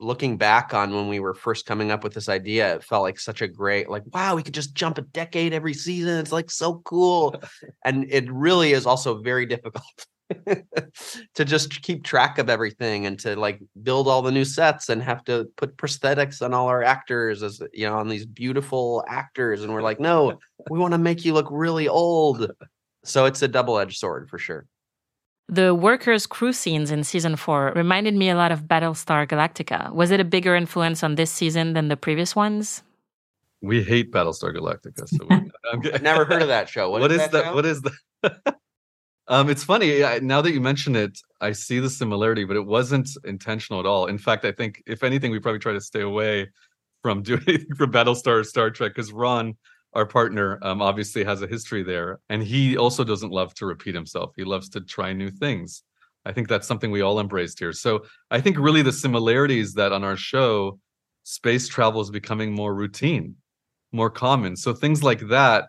looking 0.00 0.36
back 0.36 0.74
on 0.74 0.94
when 0.94 1.08
we 1.08 1.20
were 1.20 1.34
first 1.34 1.66
coming 1.66 1.90
up 1.90 2.04
with 2.04 2.14
this 2.14 2.28
idea, 2.28 2.74
it 2.74 2.84
felt 2.84 3.02
like 3.02 3.18
such 3.18 3.42
a 3.42 3.48
great, 3.48 3.88
like, 3.88 4.02
wow, 4.12 4.34
we 4.34 4.42
could 4.42 4.54
just 4.54 4.74
jump 4.74 4.98
a 4.98 5.02
decade 5.02 5.52
every 5.52 5.74
season. 5.74 6.18
It's 6.18 6.32
like 6.32 6.50
so 6.50 6.80
cool. 6.84 7.40
and 7.84 8.06
it 8.10 8.30
really 8.30 8.72
is 8.72 8.86
also 8.86 9.20
very 9.20 9.46
difficult 9.46 10.06
to 11.34 11.44
just 11.44 11.82
keep 11.82 12.02
track 12.02 12.38
of 12.38 12.48
everything 12.48 13.06
and 13.06 13.18
to 13.20 13.36
like 13.36 13.60
build 13.82 14.08
all 14.08 14.22
the 14.22 14.32
new 14.32 14.44
sets 14.44 14.88
and 14.88 15.02
have 15.02 15.22
to 15.24 15.46
put 15.56 15.76
prosthetics 15.76 16.42
on 16.42 16.54
all 16.54 16.68
our 16.68 16.82
actors 16.82 17.42
as 17.42 17.60
you 17.72 17.86
know 17.86 17.98
on 17.98 18.08
these 18.08 18.24
beautiful 18.24 19.04
actors 19.06 19.62
and 19.62 19.72
we're 19.72 19.82
like 19.82 20.00
no 20.00 20.38
we 20.70 20.78
want 20.78 20.92
to 20.92 20.98
make 20.98 21.24
you 21.26 21.34
look 21.34 21.48
really 21.50 21.88
old 21.88 22.50
so 23.04 23.26
it's 23.26 23.42
a 23.42 23.48
double-edged 23.48 23.98
sword 23.98 24.28
for 24.30 24.38
sure 24.38 24.66
the 25.48 25.74
workers' 25.74 26.26
crew 26.26 26.52
scenes 26.52 26.90
in 26.90 27.04
season 27.04 27.36
four 27.36 27.72
reminded 27.76 28.14
me 28.14 28.30
a 28.30 28.36
lot 28.36 28.52
of 28.52 28.62
Battlestar 28.62 29.26
Galactica. 29.28 29.92
Was 29.92 30.10
it 30.10 30.20
a 30.20 30.24
bigger 30.24 30.54
influence 30.54 31.02
on 31.02 31.16
this 31.16 31.30
season 31.30 31.74
than 31.74 31.88
the 31.88 31.96
previous 31.96 32.34
ones? 32.34 32.82
We 33.60 33.82
hate 33.82 34.12
Battlestar 34.12 34.54
Galactica. 34.56 35.08
So 35.08 35.26
we, 35.28 35.90
I've 35.92 36.02
never 36.02 36.24
heard 36.24 36.42
of 36.42 36.48
that 36.48 36.68
show. 36.68 36.90
what, 36.92 37.02
what 37.02 37.12
is, 37.12 37.22
is 37.22 37.28
that? 37.30 37.44
Show? 37.44 37.54
What 37.54 37.66
is 37.66 37.82
that? 37.82 38.56
um, 39.28 39.50
it's 39.50 39.64
funny. 39.64 40.00
now 40.22 40.40
that 40.40 40.52
you 40.52 40.60
mention 40.60 40.96
it, 40.96 41.18
I 41.40 41.52
see 41.52 41.78
the 41.78 41.90
similarity, 41.90 42.44
but 42.44 42.56
it 42.56 42.64
wasn't 42.64 43.10
intentional 43.24 43.80
at 43.80 43.86
all. 43.86 44.06
In 44.06 44.18
fact, 44.18 44.44
I 44.44 44.52
think 44.52 44.82
if 44.86 45.02
anything, 45.02 45.30
we 45.30 45.40
probably 45.40 45.60
try 45.60 45.74
to 45.74 45.80
stay 45.80 46.00
away 46.00 46.50
from 47.02 47.22
doing 47.22 47.42
anything 47.46 47.74
for 47.76 47.86
Battlestar 47.86 48.40
or 48.40 48.44
Star 48.44 48.70
Trek 48.70 48.94
because 48.94 49.12
Ron 49.12 49.56
our 49.94 50.06
partner 50.06 50.58
um, 50.62 50.82
obviously 50.82 51.24
has 51.24 51.42
a 51.42 51.46
history 51.46 51.82
there 51.82 52.20
and 52.28 52.42
he 52.42 52.76
also 52.76 53.04
doesn't 53.04 53.30
love 53.30 53.54
to 53.54 53.66
repeat 53.66 53.94
himself. 53.94 54.32
He 54.36 54.44
loves 54.44 54.68
to 54.70 54.80
try 54.80 55.12
new 55.12 55.30
things. 55.30 55.84
I 56.24 56.32
think 56.32 56.48
that's 56.48 56.66
something 56.66 56.90
we 56.90 57.02
all 57.02 57.20
embraced 57.20 57.58
here. 57.58 57.72
So 57.72 58.04
i 58.30 58.40
think 58.40 58.58
really 58.58 58.82
the 58.82 58.92
similarities 58.92 59.74
that 59.74 59.92
on 59.92 60.04
our 60.04 60.16
show 60.16 60.78
space 61.22 61.68
travel 61.68 62.00
is 62.00 62.10
becoming 62.10 62.52
more 62.52 62.74
routine 62.74 63.36
more 63.94 64.10
common. 64.10 64.56
So 64.56 64.74
things 64.74 65.02
like 65.02 65.20
that 65.28 65.68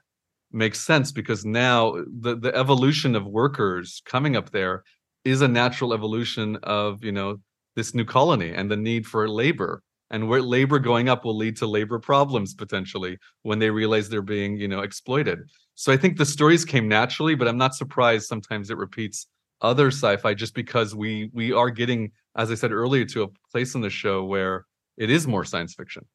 make 0.51 0.75
sense 0.75 1.11
because 1.11 1.45
now 1.45 1.95
the, 2.19 2.35
the 2.35 2.55
evolution 2.55 3.15
of 3.15 3.25
workers 3.25 4.01
coming 4.05 4.35
up 4.35 4.49
there 4.49 4.83
is 5.23 5.41
a 5.41 5.47
natural 5.47 5.93
evolution 5.93 6.57
of 6.63 7.03
you 7.03 7.11
know 7.11 7.39
this 7.75 7.93
new 7.93 8.05
colony 8.05 8.51
and 8.53 8.69
the 8.69 8.77
need 8.77 9.05
for 9.05 9.27
labor 9.29 9.81
and 10.15 10.30
where 10.30 10.41
labor 10.41 10.80
going 10.80 11.10
up 11.10 11.25
will 11.25 11.36
lead 11.36 11.58
to 11.58 11.67
labor 11.67 11.99
problems 11.99 12.54
potentially 12.54 13.17
when 13.41 13.60
they 13.60 13.69
realize 13.69 14.08
they're 14.08 14.21
being 14.21 14.56
you 14.56 14.67
know 14.67 14.80
exploited 14.80 15.39
so 15.75 15.91
i 15.91 15.97
think 15.97 16.17
the 16.17 16.25
stories 16.25 16.63
came 16.63 16.88
naturally 16.88 17.36
but 17.36 17.47
i'm 17.49 17.58
not 17.58 17.75
surprised 17.75 18.25
sometimes 18.25 18.69
it 18.69 18.78
repeats 18.78 19.28
other 19.62 19.88
sci-fi 19.88 20.34
just 20.34 20.56
because 20.56 20.95
we 20.95 21.30
we 21.34 21.51
are 21.51 21.69
getting 21.69 22.12
as 22.38 22.49
i 22.49 22.56
said 22.56 22.71
earlier 22.71 23.04
to 23.04 23.23
a 23.23 23.28
place 23.51 23.75
in 23.75 23.82
the 23.82 23.89
show 23.89 24.23
where 24.23 24.65
it 24.97 25.10
is 25.10 25.28
more 25.28 25.43
science 25.43 25.73
fiction 25.75 26.06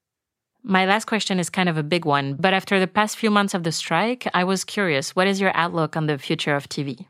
my 0.62 0.84
last 0.84 1.06
question 1.06 1.38
is 1.38 1.48
kind 1.48 1.70
of 1.70 1.78
a 1.78 1.82
big 1.82 2.04
one, 2.04 2.34
but 2.34 2.52
after 2.52 2.78
the 2.78 2.86
past 2.86 3.16
few 3.16 3.30
months 3.30 3.54
of 3.54 3.62
the 3.62 3.72
strike, 3.72 4.28
I 4.34 4.44
was 4.44 4.62
curious 4.62 5.16
what 5.16 5.26
is 5.26 5.40
your 5.40 5.56
outlook 5.56 5.96
on 5.96 6.04
the 6.04 6.18
future 6.18 6.54
of 6.54 6.68
TV? 6.68 7.06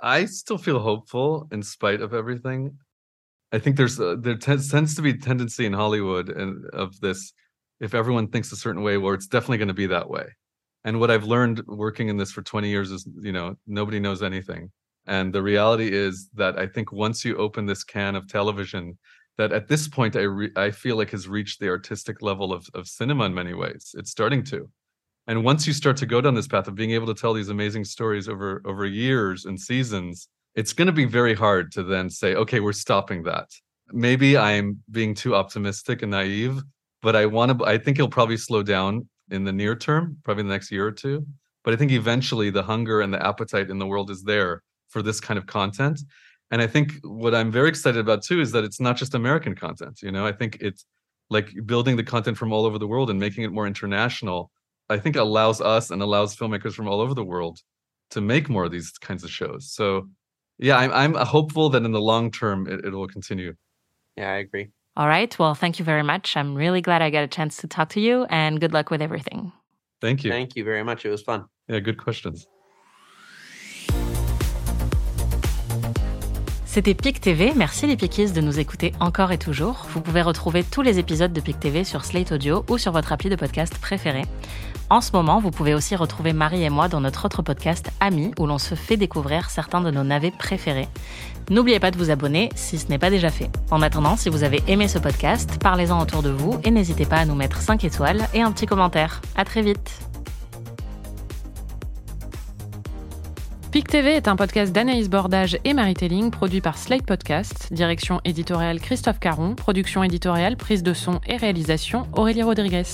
I 0.00 0.24
still 0.24 0.56
feel 0.56 0.78
hopeful 0.78 1.46
in 1.52 1.62
spite 1.62 2.00
of 2.00 2.14
everything. 2.14 2.78
I 3.56 3.58
think 3.58 3.78
there's 3.78 3.98
a, 3.98 4.16
there 4.16 4.36
tends, 4.36 4.70
tends 4.70 4.94
to 4.96 5.02
be 5.02 5.14
tendency 5.14 5.64
in 5.64 5.72
Hollywood 5.72 6.28
and 6.28 6.66
of 6.74 7.00
this 7.00 7.32
if 7.80 7.94
everyone 7.94 8.28
thinks 8.28 8.52
a 8.52 8.56
certain 8.56 8.82
way, 8.82 8.98
well, 8.98 9.14
it's 9.14 9.26
definitely 9.26 9.56
going 9.58 9.68
to 9.68 9.74
be 9.74 9.86
that 9.86 10.10
way. 10.10 10.26
And 10.84 11.00
what 11.00 11.10
I've 11.10 11.24
learned 11.24 11.62
working 11.66 12.08
in 12.08 12.18
this 12.18 12.32
for 12.32 12.42
20 12.42 12.68
years 12.68 12.90
is, 12.90 13.08
you 13.22 13.32
know, 13.32 13.56
nobody 13.66 13.98
knows 13.98 14.22
anything. 14.22 14.70
And 15.06 15.32
the 15.32 15.42
reality 15.42 15.90
is 15.90 16.28
that 16.34 16.58
I 16.58 16.66
think 16.66 16.92
once 16.92 17.24
you 17.24 17.36
open 17.36 17.64
this 17.64 17.82
can 17.82 18.14
of 18.14 18.28
television, 18.28 18.98
that 19.38 19.52
at 19.52 19.68
this 19.68 19.88
point 19.88 20.16
I 20.16 20.22
re- 20.22 20.52
I 20.56 20.70
feel 20.70 20.96
like 20.96 21.10
has 21.12 21.26
reached 21.26 21.58
the 21.58 21.68
artistic 21.68 22.20
level 22.20 22.52
of 22.52 22.66
of 22.74 22.86
cinema 22.86 23.24
in 23.24 23.34
many 23.34 23.54
ways. 23.54 23.94
It's 23.94 24.10
starting 24.10 24.44
to. 24.44 24.68
And 25.28 25.44
once 25.44 25.66
you 25.66 25.72
start 25.72 25.96
to 25.98 26.06
go 26.06 26.20
down 26.20 26.34
this 26.34 26.48
path 26.48 26.68
of 26.68 26.74
being 26.74 26.92
able 26.92 27.06
to 27.06 27.20
tell 27.20 27.34
these 27.34 27.48
amazing 27.48 27.84
stories 27.84 28.28
over 28.28 28.62
over 28.64 28.84
years 28.86 29.44
and 29.46 29.60
seasons, 29.60 30.28
it's 30.56 30.72
going 30.72 30.86
to 30.86 30.92
be 30.92 31.04
very 31.04 31.34
hard 31.34 31.70
to 31.72 31.82
then 31.82 32.10
say, 32.10 32.34
okay, 32.34 32.60
we're 32.60 32.72
stopping 32.72 33.22
that. 33.24 33.48
Maybe 33.92 34.36
I'm 34.36 34.82
being 34.90 35.14
too 35.14 35.34
optimistic 35.34 36.02
and 36.02 36.10
naive, 36.10 36.60
but 37.02 37.14
I 37.14 37.26
want 37.26 37.58
to, 37.58 37.64
I 37.64 37.78
think 37.78 37.98
it'll 37.98 38.08
probably 38.08 38.38
slow 38.38 38.62
down 38.62 39.06
in 39.30 39.44
the 39.44 39.52
near 39.52 39.76
term, 39.76 40.16
probably 40.24 40.42
the 40.42 40.48
next 40.48 40.72
year 40.72 40.86
or 40.86 40.92
two. 40.92 41.24
But 41.62 41.74
I 41.74 41.76
think 41.76 41.92
eventually 41.92 42.50
the 42.50 42.62
hunger 42.62 43.02
and 43.02 43.12
the 43.12 43.24
appetite 43.24 43.70
in 43.70 43.78
the 43.78 43.86
world 43.86 44.10
is 44.10 44.22
there 44.22 44.62
for 44.88 45.02
this 45.02 45.20
kind 45.20 45.36
of 45.38 45.46
content. 45.46 46.00
And 46.50 46.62
I 46.62 46.66
think 46.66 46.94
what 47.02 47.34
I'm 47.34 47.52
very 47.52 47.68
excited 47.68 47.98
about 47.98 48.22
too 48.22 48.40
is 48.40 48.50
that 48.52 48.64
it's 48.64 48.80
not 48.80 48.96
just 48.96 49.14
American 49.14 49.54
content. 49.54 50.00
You 50.02 50.10
know, 50.10 50.26
I 50.26 50.32
think 50.32 50.58
it's 50.60 50.86
like 51.28 51.50
building 51.66 51.96
the 51.96 52.04
content 52.04 52.38
from 52.38 52.52
all 52.52 52.64
over 52.64 52.78
the 52.78 52.86
world 52.86 53.10
and 53.10 53.18
making 53.18 53.44
it 53.44 53.52
more 53.52 53.66
international. 53.66 54.50
I 54.88 54.98
think 54.98 55.16
allows 55.16 55.60
us 55.60 55.90
and 55.90 56.00
allows 56.00 56.36
filmmakers 56.36 56.74
from 56.74 56.88
all 56.88 57.00
over 57.00 57.14
the 57.14 57.24
world 57.24 57.58
to 58.10 58.20
make 58.20 58.48
more 58.48 58.64
of 58.64 58.70
these 58.70 58.92
kinds 58.92 59.24
of 59.24 59.30
shows. 59.30 59.72
So 59.72 60.08
yeah, 60.58 60.76
I'm, 60.76 60.92
I'm 60.92 61.16
uh, 61.16 61.24
hopeful 61.24 61.70
that 61.70 61.82
in 61.84 61.92
the 61.92 62.00
long 62.00 62.30
term 62.30 62.66
it, 62.66 62.84
it 62.84 62.92
will 62.92 63.08
continue. 63.08 63.54
Yeah, 64.16 64.32
I 64.32 64.36
agree. 64.36 64.68
All 64.96 65.06
right. 65.06 65.38
Well, 65.38 65.54
thank 65.54 65.78
you 65.78 65.84
very 65.84 66.02
much. 66.02 66.36
I'm 66.36 66.54
really 66.54 66.80
glad 66.80 67.02
I 67.02 67.10
got 67.10 67.24
a 67.24 67.28
chance 67.28 67.58
to 67.58 67.66
talk 67.66 67.90
to 67.90 68.00
you 68.00 68.24
and 68.30 68.60
good 68.60 68.72
luck 68.72 68.90
with 68.90 69.02
everything. 69.02 69.52
Thank 70.00 70.24
you. 70.24 70.30
Thank 70.30 70.56
you 70.56 70.64
very 70.64 70.82
much. 70.82 71.04
It 71.04 71.10
was 71.10 71.22
fun. 71.22 71.44
Yeah, 71.68 71.80
good 71.80 71.98
questions. 71.98 72.46
C'était 76.76 76.92
PIC 76.92 77.22
TV. 77.22 77.54
Merci 77.56 77.86
les 77.86 77.96
Piquistes 77.96 78.36
de 78.36 78.42
nous 78.42 78.58
écouter 78.58 78.92
encore 79.00 79.32
et 79.32 79.38
toujours. 79.38 79.86
Vous 79.94 80.02
pouvez 80.02 80.20
retrouver 80.20 80.62
tous 80.62 80.82
les 80.82 80.98
épisodes 80.98 81.32
de 81.32 81.40
PIC 81.40 81.58
TV 81.58 81.84
sur 81.84 82.04
Slate 82.04 82.32
Audio 82.32 82.66
ou 82.68 82.76
sur 82.76 82.92
votre 82.92 83.12
appli 83.12 83.30
de 83.30 83.34
podcast 83.34 83.78
préféré. 83.78 84.26
En 84.90 85.00
ce 85.00 85.12
moment, 85.12 85.40
vous 85.40 85.50
pouvez 85.50 85.72
aussi 85.72 85.96
retrouver 85.96 86.34
Marie 86.34 86.64
et 86.64 86.68
moi 86.68 86.88
dans 86.88 87.00
notre 87.00 87.24
autre 87.24 87.40
podcast 87.40 87.90
Amis, 87.98 88.32
où 88.38 88.46
l'on 88.46 88.58
se 88.58 88.74
fait 88.74 88.98
découvrir 88.98 89.48
certains 89.48 89.80
de 89.80 89.90
nos 89.90 90.04
navets 90.04 90.32
préférés. 90.32 90.88
N'oubliez 91.48 91.80
pas 91.80 91.90
de 91.90 91.96
vous 91.96 92.10
abonner 92.10 92.50
si 92.56 92.76
ce 92.76 92.88
n'est 92.88 92.98
pas 92.98 93.08
déjà 93.08 93.30
fait. 93.30 93.48
En 93.70 93.80
attendant, 93.80 94.18
si 94.18 94.28
vous 94.28 94.44
avez 94.44 94.62
aimé 94.68 94.86
ce 94.86 94.98
podcast, 94.98 95.56
parlez-en 95.58 95.98
autour 96.02 96.22
de 96.22 96.28
vous 96.28 96.60
et 96.62 96.70
n'hésitez 96.70 97.06
pas 97.06 97.16
à 97.16 97.24
nous 97.24 97.36
mettre 97.36 97.62
5 97.62 97.84
étoiles 97.84 98.28
et 98.34 98.42
un 98.42 98.52
petit 98.52 98.66
commentaire. 98.66 99.22
À 99.34 99.46
très 99.46 99.62
vite! 99.62 100.15
PIC 103.76 103.88
TV 103.88 104.12
est 104.12 104.26
un 104.26 104.36
podcast 104.36 104.72
d'Anaïs 104.72 105.10
Bordage 105.10 105.58
et 105.66 105.74
Marie 105.74 105.92
Telling, 105.92 106.30
produit 106.30 106.62
par 106.62 106.78
Slate 106.78 107.04
Podcast, 107.04 107.68
direction 107.70 108.22
éditoriale 108.24 108.80
Christophe 108.80 109.20
Caron, 109.20 109.54
production 109.54 110.02
éditoriale, 110.02 110.56
prise 110.56 110.82
de 110.82 110.94
son 110.94 111.20
et 111.26 111.36
réalisation 111.36 112.06
Aurélie 112.14 112.42
Rodriguez. 112.42 112.84